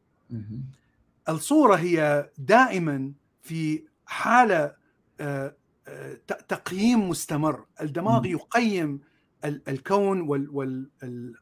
[1.29, 4.75] الصورة هي دائما في حالة
[5.19, 5.55] آه،
[5.87, 6.13] آه،
[6.47, 7.65] تقييم مستمر.
[7.81, 8.25] الدماغ.
[8.25, 8.99] يقيم
[9.45, 11.35] ال- الكون وال وال ال-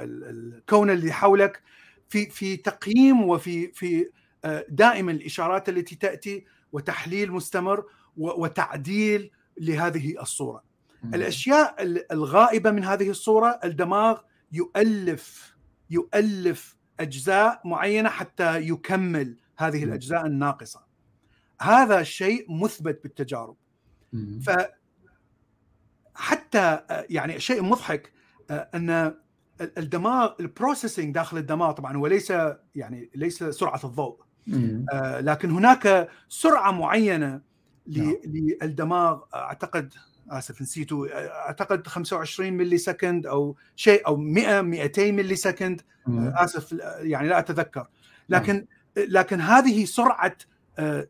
[0.00, 1.62] ال- الكون اللي حولك.
[2.08, 4.10] في في تقييم وفي في
[4.44, 7.84] آه، دائما الإشارات التي تأتي وتحليل مستمر
[8.16, 9.30] وتعديل
[9.60, 10.62] لهذه الصورة.
[11.14, 14.20] الأشياء ال- الغائبة من هذه الصورة الدماغ
[14.52, 15.56] يؤلف
[15.90, 19.84] يؤلف أجزاء معينة حتى يكمل هذه.
[19.84, 20.84] الأجزاء الناقصة
[21.60, 23.56] هذا الشيء مثبت بالتجارب.
[24.46, 24.50] ف
[26.14, 26.58] حتى
[26.90, 28.12] آه، يعني شيء مضحك
[28.50, 29.14] آه، أن
[29.60, 32.32] الدماغ ال processing داخل الدماغ طبعا هو ليس
[32.74, 34.20] يعني ليس سرعة الضوء.
[34.92, 37.40] آه، لكن هناك سرعة معينة
[37.86, 38.16] ل- نعم.
[38.62, 39.94] للدماغ أعتقد
[40.30, 45.80] آسف نسيته أعتقد 25 millisecond أو شيء أو 100 200 millisecond.
[46.08, 47.86] آسف يعني لا أتذكر
[48.28, 50.36] لكن لكن هذه سرعة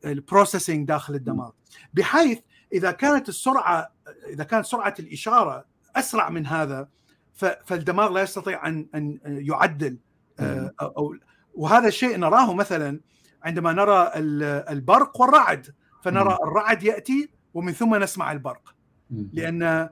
[0.04, 1.50] ال processing داخل الدماغ
[1.94, 2.38] بحيث
[2.72, 3.92] إذا كانت السرعة
[4.28, 5.64] إذا كانت سرعة الإشارة
[5.96, 6.88] أسرع من هذا
[7.64, 9.98] فالدماغ لا يستطيع ان أن يعدل
[10.40, 11.16] آه، أو
[11.54, 13.00] وهذا الشيء نراه مثلا
[13.42, 16.48] عندما نرى ال- البرق والرعد فنرى مم.
[16.48, 18.74] الرعد يأتي ومن ثم نسمع البرق.
[19.10, 19.90] لأن آه،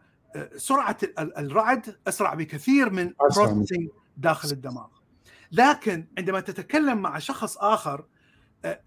[0.56, 4.86] سرعة ال- الرعد أسرع بكثير من بروسيسنج داخل الدماغ
[5.52, 8.04] لكن عندما تتكلم مع شخص آخر
[8.64, 8.80] آه،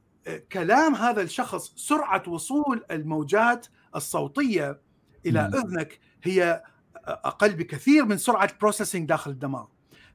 [0.51, 4.79] كلام هذا الشخص سرعة وصول الموجات الصوتية
[5.25, 5.55] إلى مم.
[5.55, 6.63] أذنك هي
[7.09, 9.65] أقل بكثير من سرعة بروسيسنج داخل الدماغ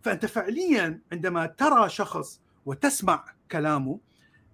[0.03, 4.01] فأنت فعليا عندما ترى شخص وتسمع كلامه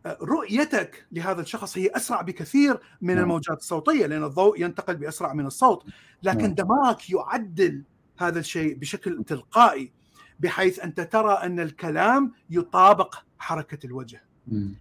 [0.07, 3.23] آه، رؤيتك لهذا الشخص هي أسرع بكثير من نعم.
[3.23, 5.85] الموجات الصوتية لأن الضوء ينتقل بأسرع من الصوت
[6.23, 6.55] لكن نعم.
[6.55, 7.85] دماغك يعدل
[8.19, 9.93] هذا الشيء بشكل تلقائي
[10.41, 14.25] بحيث أنت ترى أن الكلام يطابق حركة الوجه.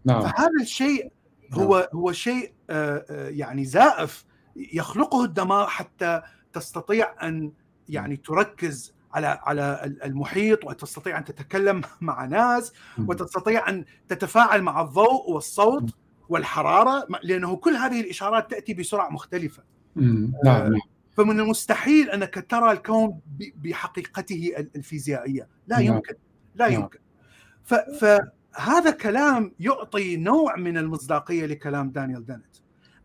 [0.06, 1.12] نعم فهذا الشيء
[1.52, 1.62] نعم.
[1.62, 6.22] هو هو شيء آه، آه، يعني زائف يخلقه الدماغ حتى
[6.54, 7.52] تستطيع أن
[7.90, 12.74] يعني تركز على على المحيط وتستطيع أن تتكلم مع ناس.
[12.98, 15.96] وتستطيع أن تتفاعل مع الضوء والصوت
[16.30, 19.64] والحرارة لأنه كل هذه الإشارات تأتي بسرعة مختلفة
[19.96, 20.34] مهم.
[20.46, 20.82] نعم نعم
[21.12, 25.86] فمن المستحيل أنك ترى الكون بحقيقته الفيزيائية لا نعم.
[25.86, 26.14] يمكن
[26.56, 26.82] لا نعم.
[26.82, 27.00] يمكن
[28.00, 32.46] فهذا كلام يعطي نوع من المصداقية لكلام دانيال دينيت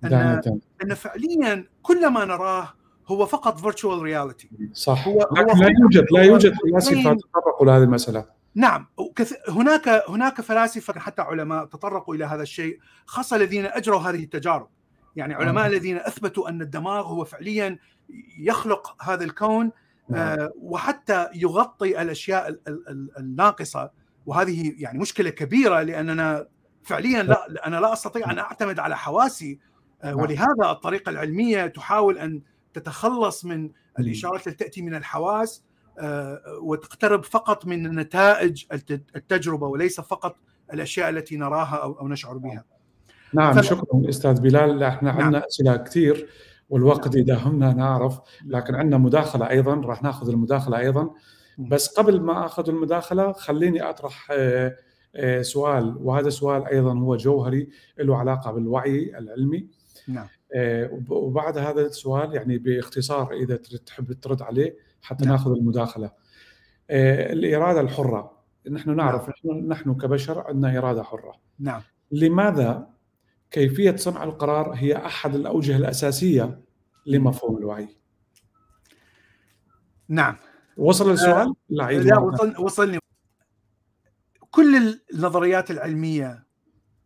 [0.05, 0.61] أن.
[0.83, 2.75] أن فعليا كل ما نراه
[3.09, 8.25] هو فقط virtual reality صح هو- هو لا يوجد لا يوجد فلاسفه تطرقوا لهذه المسألة
[8.55, 8.87] نعم.
[9.49, 14.69] هناك هناك فلاسفة حتى علماء تطرقوا إلى هذا الشيء خاصة الذين أجروا هذه التجارب
[15.17, 15.69] يعني علماء آه.
[15.69, 17.79] الذين أثبتوا أن الدماغ هو فعليا
[18.39, 19.71] يخلق هذا الكون
[20.09, 20.39] نعم.
[20.39, 23.91] آه، وحتى يغطي الأشياء ال- ال- ال- الناقصة
[24.27, 26.47] وهذه يعني مشكلة كبيرة لأننا
[26.83, 29.59] فعليا لا أنا لا أستطيع أن أعتمد على حواسي
[30.05, 30.21] نعم.
[30.21, 32.41] ولهذا الطريقة العلمية تحاول أن
[32.75, 35.65] تتخلص من الإشارات التي تأتي من الحواس
[36.63, 38.65] وتقترب فقط من نتائج
[39.17, 40.37] التجربة وليس فقط
[40.73, 42.65] الأشياء التي نراها أو نشعر بها.
[43.35, 43.61] نعم ف...
[43.61, 44.83] شكرا أستاذ بلال.
[44.83, 45.21] إحنا نعم.
[45.21, 46.29] عندنا أسئلة كثير
[46.71, 51.11] والوقت يداهمنا نعرف لكن عندنا مداخلة أيضا راح ناخذ المداخلة أيضا.
[51.59, 54.77] بس قبل ما أخذ المداخلة خليني أطرح آه،
[55.17, 57.69] آه، سؤال وهذا سؤال أيضا هو جوهري
[57.99, 59.69] له علاقة بالوعي العلمي.
[60.09, 60.27] نعم.
[60.27, 60.44] آه،
[61.09, 65.33] وبعد هذا السؤال يعني باختصار إذا تحب ترد عليه حتى نعم.
[65.35, 66.11] ناخذ المداخلة.
[66.91, 68.45] الإرادة الحرة.
[68.71, 69.59] نحن نعرف نعم.
[69.59, 71.33] نحن كبشر عندنا إرادة حرة.
[71.59, 71.83] نعم.
[72.11, 72.87] لماذا
[73.51, 76.61] كيفية صنع القرار هي أحد الاوجه الأساسية
[77.07, 77.89] لمفهوم الوعي؟
[80.09, 80.37] نعم.
[80.77, 82.99] وصل السؤال؟ آه، لا, لا وصل وصلني.
[84.51, 86.45] كل النظريات العلمية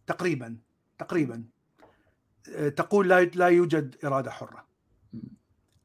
[0.07, 0.59] تقريبا
[0.99, 1.58] تقريبا آه،
[2.76, 4.66] تقول لا لا يوجد إرادة حرة.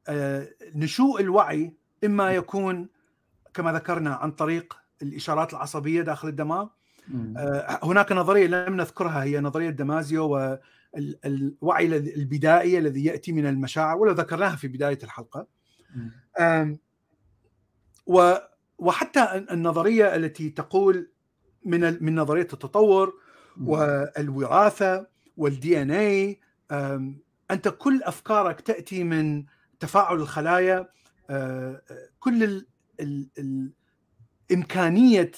[0.07, 2.89] آه، نشوء الوعي إما يكون
[3.53, 6.67] كما ذكرنا عن طريق الإشارات العصبية داخل الدماغ.
[7.83, 14.55] هناك نظرية لم نذكرها هي نظرية دامازيو والوعي البدائي الذي يأتي من المشاعر ولو ذكرناها
[14.55, 15.47] في بداية الحلقة.
[18.77, 21.11] وحتى النظرية التي تقول
[21.65, 23.13] من من نظرية التطور
[23.61, 25.07] والوراثة
[25.37, 26.39] والدي إن اي
[27.51, 29.43] أنت كل أفكارك تأتي من
[29.79, 30.89] تفاعل الخلايا
[32.19, 32.67] كل ال
[32.99, 33.71] ال ال
[34.53, 35.31] إمكانية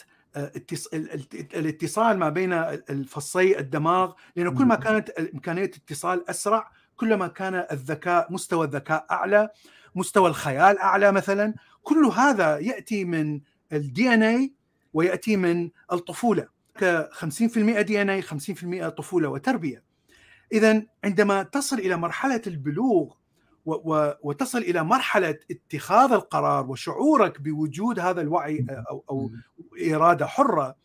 [1.56, 2.54] الاتصال ما بين
[2.90, 9.50] الفصي الدماغ لأنه كل ما كانت إمكانية الاتصال أسرع كلما كان الذكاء مستوى الذكاء أعلى
[9.96, 13.42] مستوى الخيال أعلى مثلا كل هذا يأتي من
[13.74, 14.54] الدي ان اي
[14.94, 16.48] ويأتي من الطفولة.
[16.80, 19.84] ك 50% DNA 50% طفولة وتربية.
[20.52, 23.14] اذا عندما تصل إلى مرحلة البلوغ
[24.24, 29.32] وتصل إلى مرحلة اتخاذ القرار وشعورك بوجود هذا الوعي أو أو
[29.92, 30.76] إرادة حرة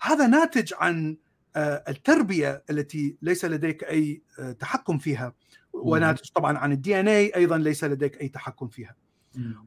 [0.00, 1.16] هذا ناتج عن
[1.56, 5.34] آه، التربية التي ليس لديك أي آه، تحكم فيها
[5.72, 8.94] وناتج طبعا عن ال DNA أيضا ليس لديك أي تحكم فيها.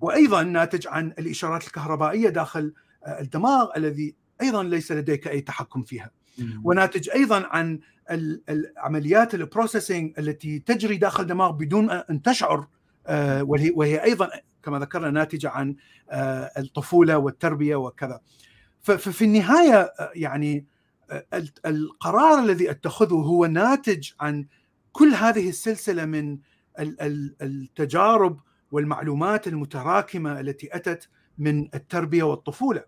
[0.02, 2.74] وأيضا ناتج عن الإشارات الكهربائية داخل
[3.06, 6.12] آه، الدماغ الذي أيضا ليس لديك أي تحكم فيها.
[6.64, 7.80] وناتج أيضا عن
[8.50, 12.68] العمليات البروسيسنج التي تجري داخل الدماغ بدون أن تشعر
[13.08, 13.44] آه،
[13.76, 14.30] وهي أيضا
[14.64, 15.76] كما ذكرنا ناتجة عن
[16.10, 18.20] آه، الطفولة والتربية وكذا.
[18.82, 20.66] ففي النهاية يعني
[21.66, 24.46] القرار الذي أتخذه هو ناتج عن
[24.92, 26.38] كل هذه السلسلة من
[27.42, 28.40] التجارب
[28.72, 32.84] والمعلومات المتراكمة التي أتت من التربية والطفولة.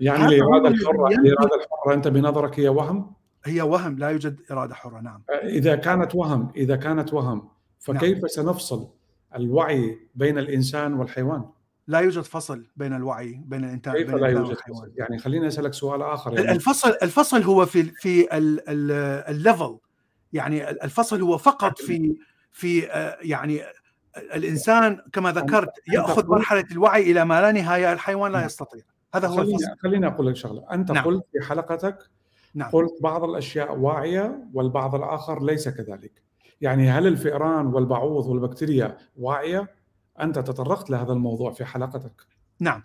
[0.00, 3.12] يعني الاراده الحرة الاراده الحرة أنت بنظرك هي وهم؟
[3.44, 7.48] هي وهم لا يوجد إرادة حرة نعم إذا كانت وهم إذا كانت وهم
[7.78, 8.26] فكيف نعم.
[8.26, 8.88] سنفصل
[9.36, 11.44] الوعي بين الإنسان والحيوان؟
[11.86, 16.02] لا يوجد فصل بين الوعي بين الانسان كيف لا يوجد فصل؟ يعني خليني أسألك سؤال
[16.02, 18.28] آخر يعني الفصل الفصل هو في في
[19.28, 19.78] الليفل
[20.32, 22.16] يعني الفصل هو فقط في
[22.52, 22.78] في
[23.22, 23.62] يعني
[24.16, 28.46] الإنسان كما ذكرت يأخذ مرحلة الوعي إلى ما لا نهاية الحيوان لا نعم.
[28.46, 28.82] يستطيع
[29.14, 31.04] هذا هو خليني الفصل خليني أقول لك شغلة أنت نعم.
[31.04, 31.98] قلت في حلقتك
[32.54, 32.70] نعم.
[32.70, 36.22] قلت بعض الأشياء واعية والبعض الآخر ليس كذلك
[36.60, 39.68] يعني هل الفئران والبعوض والبكتيريا واعية
[40.20, 42.26] أنت تطرقت لهذا الموضوع في حلقتك
[42.60, 42.82] نعم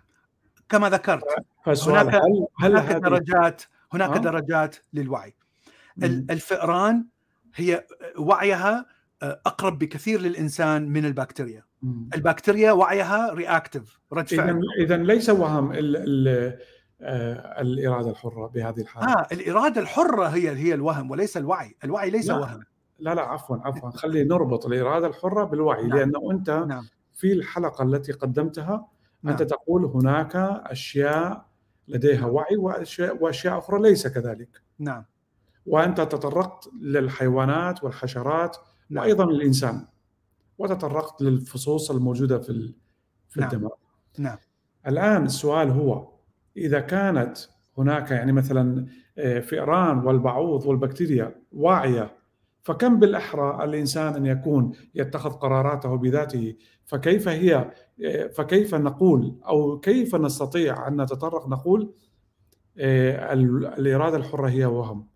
[0.68, 1.24] كما ذكرت
[1.66, 3.62] هناك هل, هل هناك درجات
[3.92, 5.34] هناك آه؟ درجات للوعي
[6.02, 7.06] الفئران
[7.54, 7.86] هي
[8.18, 8.86] وعيها
[9.22, 11.64] آه، أقرب بكثير للإنسان من البكتيريا.
[12.14, 16.58] البكتيريا وعيها reactive رد فعل اذا ليس وهم ال ال
[17.00, 22.28] آه الإرادة الحرة بهذه الحالة آه الإرادة الحرة هي هي الوهم وليس الوعي الوعي ليس
[22.28, 22.38] لا.
[22.38, 22.60] وهم
[22.98, 25.98] لا لا عفوا عفوا خلي نربط الإرادة الحرة بالوعي نعم.
[25.98, 26.86] لأنه أنت نعم.
[27.14, 28.88] في الحلقة التي قدمتها
[29.22, 29.32] نعم.
[29.32, 31.46] انت تقول هناك أشياء
[31.88, 35.04] لديها وعي وأشياء وأشياء أخرى ليس كذلك نعم
[35.66, 38.56] وأنت تطرقت للحيوانات والحشرات
[38.90, 39.04] نعم.
[39.04, 39.86] وأيضا الانسان
[40.58, 42.74] وتطرقت للفصوص الموجودة في
[43.28, 43.50] في نعم.
[43.50, 43.72] الدماغ.
[44.18, 44.38] نعم.
[44.86, 46.08] الآن السؤال هو
[46.56, 47.38] إذا كانت
[47.78, 48.86] هناك يعني مثلا
[49.18, 52.16] آه، فئران والبعوض والبكتيريا واعية
[52.62, 56.54] فكم بالأحرى الإنسان أن يكون يتخذ قراراته بذاته؟
[56.84, 57.70] فكيف هي
[58.04, 61.94] آه، فكيف نقول أو كيف نستطيع أن نتطرق نقول
[62.78, 63.32] آه،
[63.78, 65.08] الإرادة الحرة هي وهم؟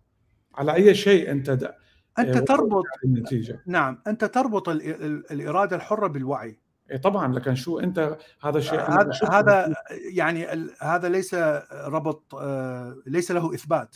[0.55, 1.75] على أي شيء أنت
[2.19, 3.61] أنت تربط النتيجة.
[3.65, 6.59] نعم أنت تربط الإرادة الحرة بالوعي.
[6.91, 9.73] إيه طبعا لكن شو أنت هذا الشيء هذا هذا
[10.13, 10.47] يعني
[10.81, 11.35] هذا ليس
[11.71, 13.95] ربط آه، ليس له إثبات.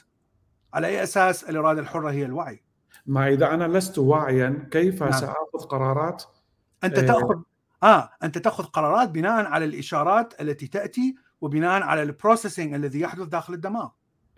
[0.73, 2.63] على أي أساس الإرادة الحرة هي الوعي؟
[3.05, 5.11] ما إذا أنا لست واعيا كيف نعم.
[5.11, 6.23] سآخذ قرارات؟
[6.83, 7.41] أنت تاخذ
[7.83, 13.27] آه أنت تأخذ قرارات بناء على الإشارات التي تأتي وبناء على ال processing الذي يحدث
[13.27, 13.89] داخل الدماغ.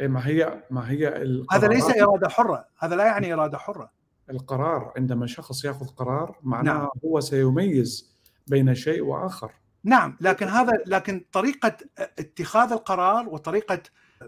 [0.01, 1.07] ما هي ما هي
[1.51, 2.65] هذا ليس إرادة حرة.
[2.77, 3.91] هذا لا يعني إرادة حرة.
[4.29, 6.89] القرار عندما شخص يأخذ قرار معناه نعم.
[7.05, 8.17] هو سيميز
[8.47, 9.51] بين شيء وآخر.
[9.83, 13.79] نعم لكن هذا لكن طريقة اتخاذ القرار وطريقة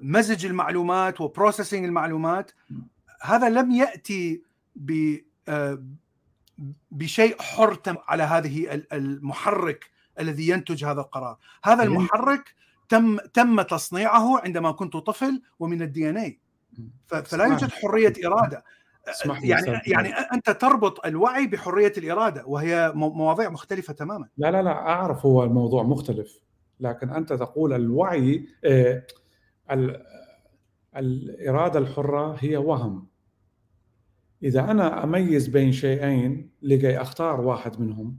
[0.01, 2.51] مزج المعلومات و processing المعلومات
[3.22, 4.43] هذا لم يأتي
[4.76, 5.17] ب
[5.47, 5.84] آه،
[6.91, 9.89] بشيء حر على هذه المحرك
[10.20, 11.38] الذي ينتج هذا القرار.
[11.63, 12.55] هذا المحرك
[12.90, 16.39] تم تم تصنيعه عندما كنت طفل ومن ال DNA
[17.08, 18.64] فلا يوجد حرية إرادة.
[19.44, 24.28] يعني يعني أنت تربط الوعي بحرية الإرادة وهي مواضيع مختلفة تماما.
[24.38, 26.40] لا لا لا أعرف هو الموضوع مختلف
[26.80, 29.04] لكن أنت تقول الوعي آه،
[30.98, 33.08] الإرادة الحرة هي وهم.
[34.44, 38.18] إذا أنا أميز بين شيئين لكي أختار واحد منهم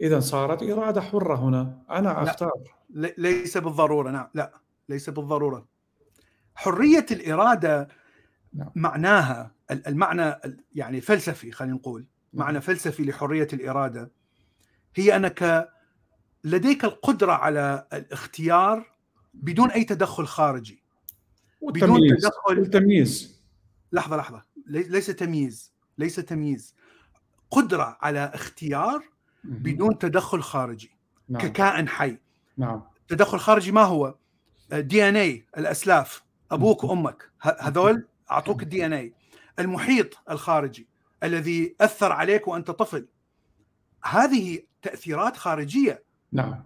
[0.00, 1.82] إذا صارت إرادة حرة هنا.
[1.90, 2.52] أنا أختار.
[2.90, 3.14] لا.
[3.18, 4.10] ليس بالضرورة.
[4.10, 4.28] نعم.
[4.34, 5.66] لا ليس بالضرورة.
[6.54, 7.88] حرية الإرادة
[8.54, 8.70] نعم.
[8.74, 10.34] معناها المعنى
[10.74, 12.06] يعني فلسفي خلينا نقول.
[12.32, 12.46] نعم.
[12.46, 14.10] معنى فلسفي لحرية الإرادة
[14.94, 15.68] هي أنك
[16.44, 18.92] لديك القدرة على الاختيار
[19.34, 20.82] بدون أي تدخل خارجي.
[21.62, 23.40] بدون تدخل التمييز
[23.92, 24.44] لحظة لحظة.
[24.66, 25.72] ليس تمييز.
[25.98, 26.74] ليس تمييز.
[27.50, 29.02] قدرة على اختيار
[29.44, 30.96] بدون تدخل خارجي
[31.28, 31.42] نعم.
[31.42, 32.18] ككائن حي.
[32.56, 32.82] نعم.
[33.08, 34.14] تدخل خارجي ما هو؟
[34.72, 36.22] دي ان اي الأسلاف.
[36.50, 37.30] أبوك وأمك.
[37.40, 39.14] هذول أعطوك الدي ان اي
[39.58, 40.88] المحيط الخارجي
[41.22, 43.08] الذي أثر عليك وأنت طفل.
[44.04, 46.04] هذه تأثيرات خارجية.
[46.32, 46.64] نعم.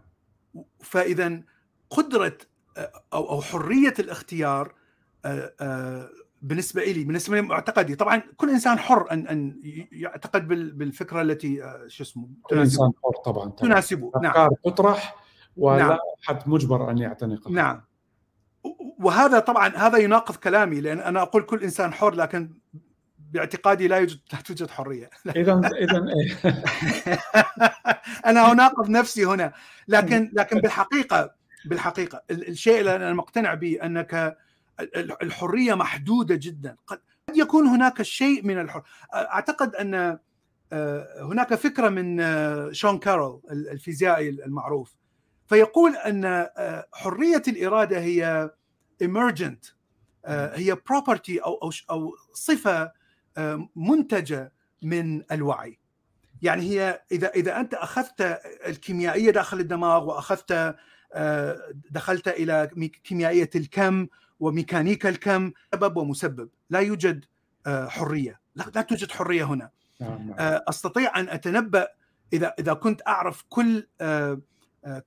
[0.80, 1.40] فإذا
[1.90, 2.38] قدرة
[3.12, 4.74] أو أو حرية الاختيار
[5.24, 6.10] آه، آه،
[6.44, 9.60] بالنسبة لي بالنسبة لمعتقدي طبعا كل إنسان حر أن أن
[9.92, 13.50] يعتقد بالفكرة التي آه، شو اسمه كل إنسان حر طبعا, طبعا.
[13.50, 14.50] تناسبه نعم.
[14.64, 15.16] تطرح
[15.56, 15.98] ولا نعم.
[16.22, 17.84] حد مجبر أن يعتنقها نعم.
[19.00, 22.54] وهذا طبعا هذا يناقض كلامي لأن أنا أقول كل إنسان حر لكن
[23.18, 25.10] باعتقادي لا يوجد لا توجد حرية.
[25.36, 25.96] اذا اذا
[28.30, 29.52] أنا أناقض نفسي هنا
[29.88, 31.34] لكن لكن بالحقيقة
[31.64, 34.36] بالحقيقة الشيء اللي أنا مقتنع به أنك
[35.22, 36.76] الحرية محدودة جدا.
[36.86, 37.00] قد
[37.34, 38.82] يكون هناك شيء من الحر
[39.14, 40.18] أعتقد أن
[40.72, 44.94] آه، هناك فكرة من آه، شون كارول الفيزيائي المعروف
[45.46, 48.50] فيقول أن آه، حرية الإرادة هي
[49.04, 49.74] emergent
[50.26, 52.92] هي property أو أو أو صفة
[53.76, 54.52] منتجة
[54.82, 55.78] من الوعي.
[56.42, 60.76] يعني هي إذا إذا أنت أخذت الكيميائية داخل الدماغ وأخذت
[61.90, 62.70] دخلت إلى
[63.04, 64.06] كيميائية الكم
[64.40, 66.48] وميكانيكا الكم سبب ومسبب.
[66.70, 67.24] لا يوجد
[67.66, 68.40] آه، حرية.
[68.54, 69.70] لا, لا توجد حرية هنا.
[70.00, 70.34] نعم، نعم.
[70.38, 71.88] آه، أستطيع أن أتنبأ
[72.32, 74.40] إذا إذا كنت أعرف كل آه،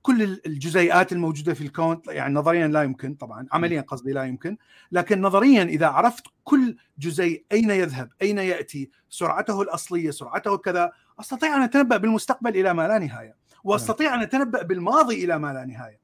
[0.02, 2.02] كل الجزيئات الموجودة في الكون.
[2.08, 4.56] يعني نظريا لا يمكن طبعا عمليا قصدي لا يمكن.
[4.92, 11.56] لكن نظريا إذا عرفت كل جزيء أين يذهب أين يأتي سرعته الأصلية سرعته كذا أستطيع
[11.56, 13.36] أن أتنبأ بالمستقبل إلى ما لا نهاية.
[13.64, 16.00] وأستطيع أن أتنبأ بالماضي إلى ما لا نهاية.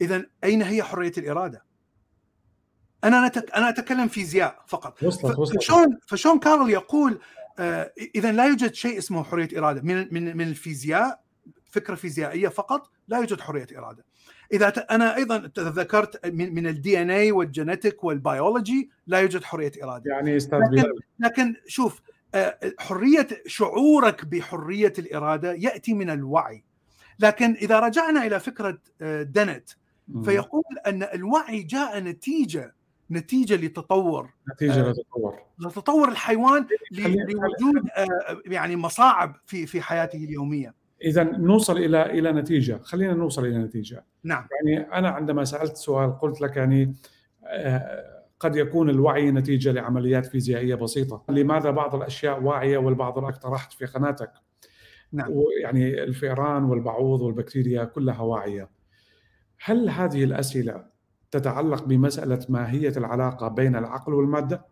[0.00, 1.64] اذا أين هي حرية الإرادة؟
[3.04, 3.50] أنا نتك...
[3.54, 5.02] أنا أتكلم فيزياء فقط.
[5.02, 5.62] وصلت وصلت.
[5.62, 7.20] فشون فشون كارل يقول
[7.58, 9.82] آه إذا لا يوجد شيء اسمه حرية إرادة.
[9.82, 11.20] من من من الفيزياء
[11.70, 14.04] فكرة فيزيائية فقط لا يوجد حرية إرادة.
[14.52, 14.78] إذا ت...
[14.78, 20.10] أنا أيضا تذكرت من, من ال DNA وال genetic والبيولوجي لا يوجد حرية إرادة.
[20.10, 22.00] يعني أستاذ لكن, لكن شوف
[22.34, 26.64] آه حرية شعورك بحرية الإرادة يأتي من الوعي.
[27.18, 29.70] لكن إذا رجعنا إلى فكرة آه Dennett
[30.24, 32.74] فيقول أن الوعي جاء نتيجة
[33.10, 35.38] نتيجة لتطور نتيجة آه لتطور.
[35.58, 38.06] لتطور الحيوان لوجود آه
[38.46, 40.74] يعني مصاعب في في حياته اليومية.
[41.04, 42.80] اذا نوصل إلى إلى نتيجة.
[42.82, 44.04] خلينا نوصل إلى نتيجة.
[44.24, 44.46] نعم.
[44.52, 46.94] يعني أنا عندما سألت سؤال قلت لك يعني
[47.44, 51.24] آه قد يكون الوعي نتيجة لعمليات فيزيائية بسيطة.
[51.28, 54.32] لماذا بعض الأشياء واعية والبعض اقترحت في قناتك
[55.12, 55.28] نعم.
[55.62, 58.68] يعني الفئران والبعوض والبكتيريا كلها واعية.
[59.64, 60.84] هل هذه الأسئلة
[61.30, 64.66] تتعلق بمسألة ماهية العلاقة بين العقل والمادة؟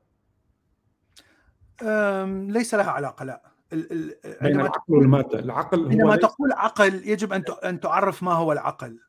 [2.53, 3.43] ليس لها علاقة لا.
[4.43, 5.39] بين العقل والمادة.
[5.39, 9.01] العقل هو عندما تقول عقل يجب أن أن تعرف ما هو العقل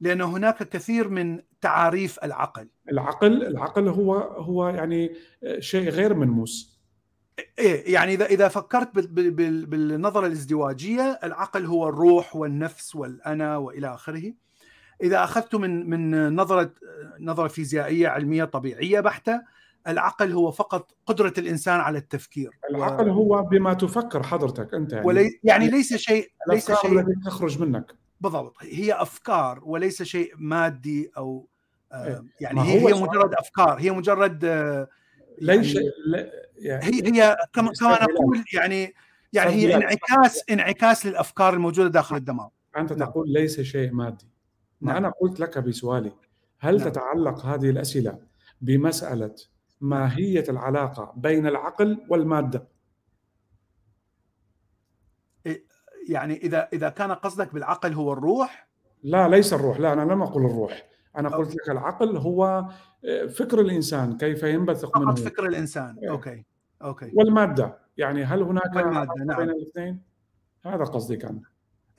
[0.00, 2.68] لأن هناك كثير من تعاريف العقل.
[2.92, 5.14] العقل العقل هو هو يعني
[5.58, 6.80] شيء غير ملموس
[7.58, 8.90] إيه يعني إذا إذا فكرت
[9.68, 14.32] بالنظرة الازدواجية العقل هو الروح والنفس والأنا وإلى آخره.
[15.02, 16.72] إذا اخذته من من نظرة
[17.20, 19.42] نظرة فيزيائية علمية طبيعية بحتة
[19.88, 22.50] العقل هو فقط قدرة الإنسان على التفكير.
[22.70, 23.12] العقل و...
[23.12, 25.06] هو بما تفكر حضرتك أنت يعني.
[25.06, 25.40] ولي...
[25.44, 27.94] يعني ليس شيء ليس شيء التي تخرج منك.
[28.20, 28.56] بالضبط.
[28.60, 31.48] هي أفكار وليس شيء مادي أو
[31.92, 33.80] آه يعني هي هي مجرد أفكار.
[33.80, 34.88] هي مجرد آه
[35.38, 35.78] يعني ليش
[36.56, 38.94] يعني هي هي كما كما نقول يعني
[39.32, 42.48] يعني هي انعكاس انعكاس للأفكار الموجودة داخل الدماغ.
[42.76, 43.10] انت نعم.
[43.10, 44.26] تقول ليس شيء مادي.
[44.80, 44.96] نعم.
[44.96, 46.12] أنا قلت لك بسؤالي
[46.58, 46.88] هل نعم.
[46.88, 48.18] تتعلق هذه الأسئلة
[48.60, 49.34] بمسألة
[49.80, 52.68] ماهيه العلاقة بين العقل والمادة
[56.08, 58.68] يعني إذا إذا كان قصدك بالعقل هو الروح
[59.02, 62.68] لا ليس الروح لا أنا لم أقل الروح أنا قلت لك العقل هو
[63.04, 66.10] آه، فكر الإنسان كيف ينبثق منه فقط فكر الإنسان إيه.
[66.10, 66.44] أوكي
[66.82, 69.14] أوكي والمادة يعني هل هناك والمادة.
[69.24, 69.38] نعم.
[69.38, 70.02] بين الاثنين
[70.64, 71.40] هذا قصدي كان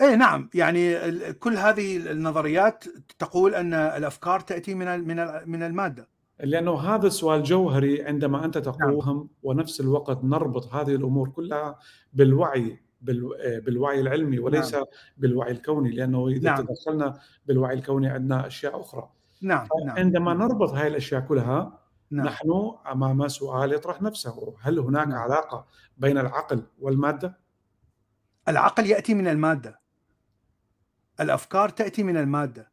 [0.01, 0.95] إيه نعم يعني
[1.33, 2.83] كل هذه النظريات
[3.19, 6.07] تقول أن الأفكار تأتي من من من المادة
[6.43, 9.27] لأنه هذا سؤال جوهري عندما أنت تقول نعم.
[9.43, 11.79] ونفس الوقت نربط هذه الأمور كلها
[12.13, 14.83] بالوعي بالوعي العلمي وليس نعم.
[15.17, 16.65] بالوعي الكوني لأنه إذا نعم.
[16.65, 19.09] تدخلنا بالوعي الكوني عندنا أشياء أخرى
[19.41, 19.97] نعم, نعم.
[19.97, 21.79] عندما نربط هذه الأشياء كلها
[22.11, 22.25] نعم.
[22.25, 25.17] نحن أمام سؤال يطرح نفسه هل هناك نعم.
[25.17, 25.65] علاقة
[25.97, 27.37] بين العقل والمادة
[28.47, 29.80] العقل يأتي من المادة
[31.19, 32.71] الأفكار تأتي من المادة.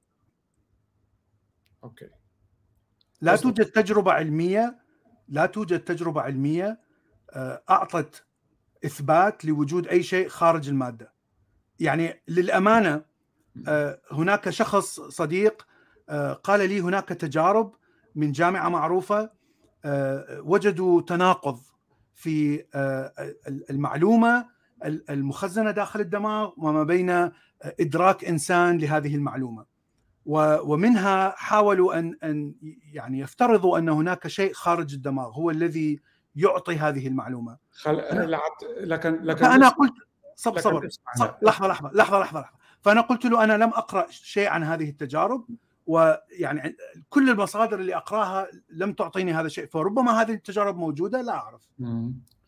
[1.84, 2.10] أوكي.
[3.20, 4.78] لا توجد تجربة علمية
[5.28, 6.80] لا توجد تجربة علمية
[7.30, 8.24] آه، أعطت
[8.84, 11.12] إثبات لوجود أي شيء خارج المادة.
[11.80, 13.04] يعني للأمانة
[13.68, 15.66] آه، هناك شخص صديق
[16.08, 17.74] آه، قال لي هناك تجارب
[18.14, 19.38] من جامعة معروفة
[20.38, 21.60] وجدوا تناقض
[22.14, 22.64] في
[23.70, 24.46] المعلومة
[24.84, 27.30] المخزنة داخل الدماغ وما بين
[27.80, 29.64] إدراك إنسان لهذه المعلومة.
[30.64, 32.54] ومنها حاولوا أن أن
[32.92, 36.00] يعني يفترضوا أن هناك شيء خارج الدماغ هو الذي
[36.36, 37.56] يعطي هذه المعلومة.
[37.70, 37.96] خل...
[38.78, 39.94] لكن لكن فأنا قلت
[40.34, 41.34] صبر صبر, صبر.
[41.42, 42.44] لحظة لحظة لحظة لحظة لحظة.
[42.80, 45.44] فأنا قلت له أنا لم أقرأ شيء عن هذه التجارب
[45.86, 46.76] ويعني
[47.08, 51.68] كل المصادر اللي أقراها لم تعطيني هذا الشيء فربما هذه التجارب موجودة لا أعرف.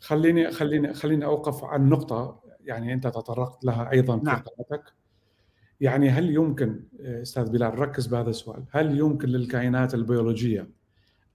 [0.01, 4.37] خليني خليني خليني أوقف عن نقطة يعني أنت تطرقت لها أيضا نعم.
[4.37, 4.95] في قناتك
[5.81, 8.65] يعني هل يمكن أستاذ بلال ركز بهذا السؤال.
[8.71, 10.71] هل يمكن للكائنات البيولوجية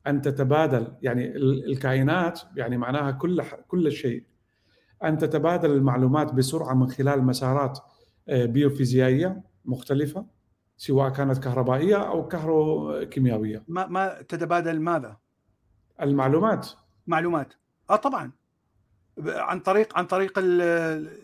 [0.07, 4.23] أن تتبادل؟ يعني الكائنات يعني معناها كل كل شيء.
[5.03, 7.79] أن تتبادل المعلومات بسرعة من خلال مسارات
[8.29, 10.25] آه، بيوفيزيائية مختلفة
[10.77, 15.17] سواء كانت كهربائية أو كهروكيميائيه ما ما تتبادل ماذا؟
[16.01, 16.69] المعلومات.
[17.07, 17.53] معلومات.
[17.89, 18.31] آه طبعا.
[19.25, 20.61] عن طريق عن طريق ال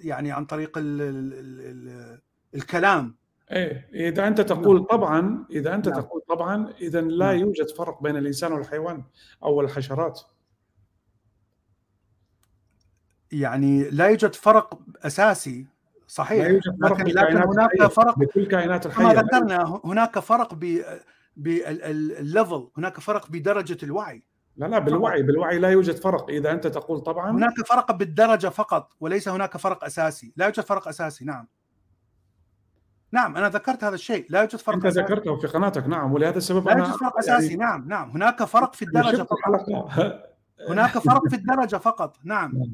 [0.03, 2.21] يعني عن طريق ال ال
[2.55, 3.15] الكلام
[3.51, 4.85] إيه إذا أنت تقول نعم.
[4.85, 6.01] طبعا إذا أنت نعم.
[6.01, 7.39] تقول طبعا إذا لا نعم.
[7.39, 9.03] يوجد فرق بين الإنسان والحيوان
[9.43, 10.21] أو الحشرات
[13.31, 15.67] يعني لا يوجد فرق أساسي
[16.07, 17.87] صحيح لا يوجد فرق لكن, لكن هناك الحية.
[17.87, 20.53] فرق بكل كائنات الحية كما ذكرنا هناك فرق
[21.35, 24.23] بالليفل هناك فرق بدرجة الوعي
[24.57, 28.93] لا لا بالوعي بالوعي لا يوجد فرق إذا أنت تقول طبعا هناك فرق بالدرجة فقط
[28.99, 31.47] وليس هناك فرق أساسي لا يوجد فرق أساسي نعم
[33.11, 34.25] نعم أنا ذكرت هذا الشيء.
[34.29, 35.01] لا يوجد فرق أنت أساسي.
[35.01, 35.87] ذكرته في قناتك.
[35.87, 37.45] نعم ولهذا السبب لا يوجد فرق أساسي.
[37.45, 37.55] يعني...
[37.55, 38.09] نعم نعم.
[38.09, 39.69] هناك فرق في الدرجة فقط.
[40.69, 42.17] هناك فرق في الدرجة فقط.
[42.23, 42.51] نعم.
[42.53, 42.73] نعم.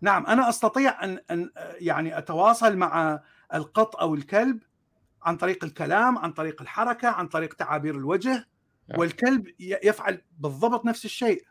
[0.00, 1.50] نعم أنا أستطيع أن أن
[1.80, 3.20] يعني أتواصل مع
[3.54, 4.58] القط أو الكلب
[5.22, 8.48] عن طريق الكلام عن طريق الحركة عن طريق تعابير الوجه.
[8.88, 9.00] نعم.
[9.00, 11.44] والكلب يفعل بالضبط نفس الشيء.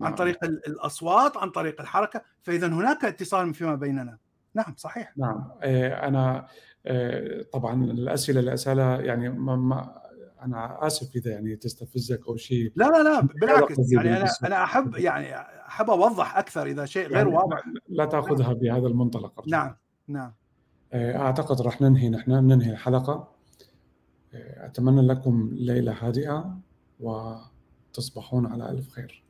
[0.00, 0.14] عن نعم.
[0.14, 2.22] طريق الأصوات عن طريق الحركة.
[2.42, 4.18] فإذا هناك اتصال فيما بيننا.
[4.54, 5.12] نعم صحيح.
[5.16, 5.50] نعم.
[5.62, 6.46] إيه، أنا
[7.52, 10.02] طبعا الأسئلة اللي اسالها يعني ما, ما
[10.42, 12.72] أنا آسف إذا يعني تستفزك أو شيء.
[12.76, 13.92] لا لا لا بالعكس.
[13.92, 15.36] يعني أنا أنا احب يعني
[15.68, 17.64] أحب أوضح أكثر إذا شيء غير يعني واضح.
[17.88, 18.54] لا تأخذها نعم.
[18.54, 19.50] بهذا المنطلق أرجو.
[19.50, 19.76] نعم
[20.08, 20.32] نعم.
[20.94, 23.32] إيه، أعتقد راح ننهي نحن ننهي الحلقة.
[24.34, 26.58] أتمنى لكم ليلة هادئة
[27.00, 29.22] وتصبحون على ألف خير.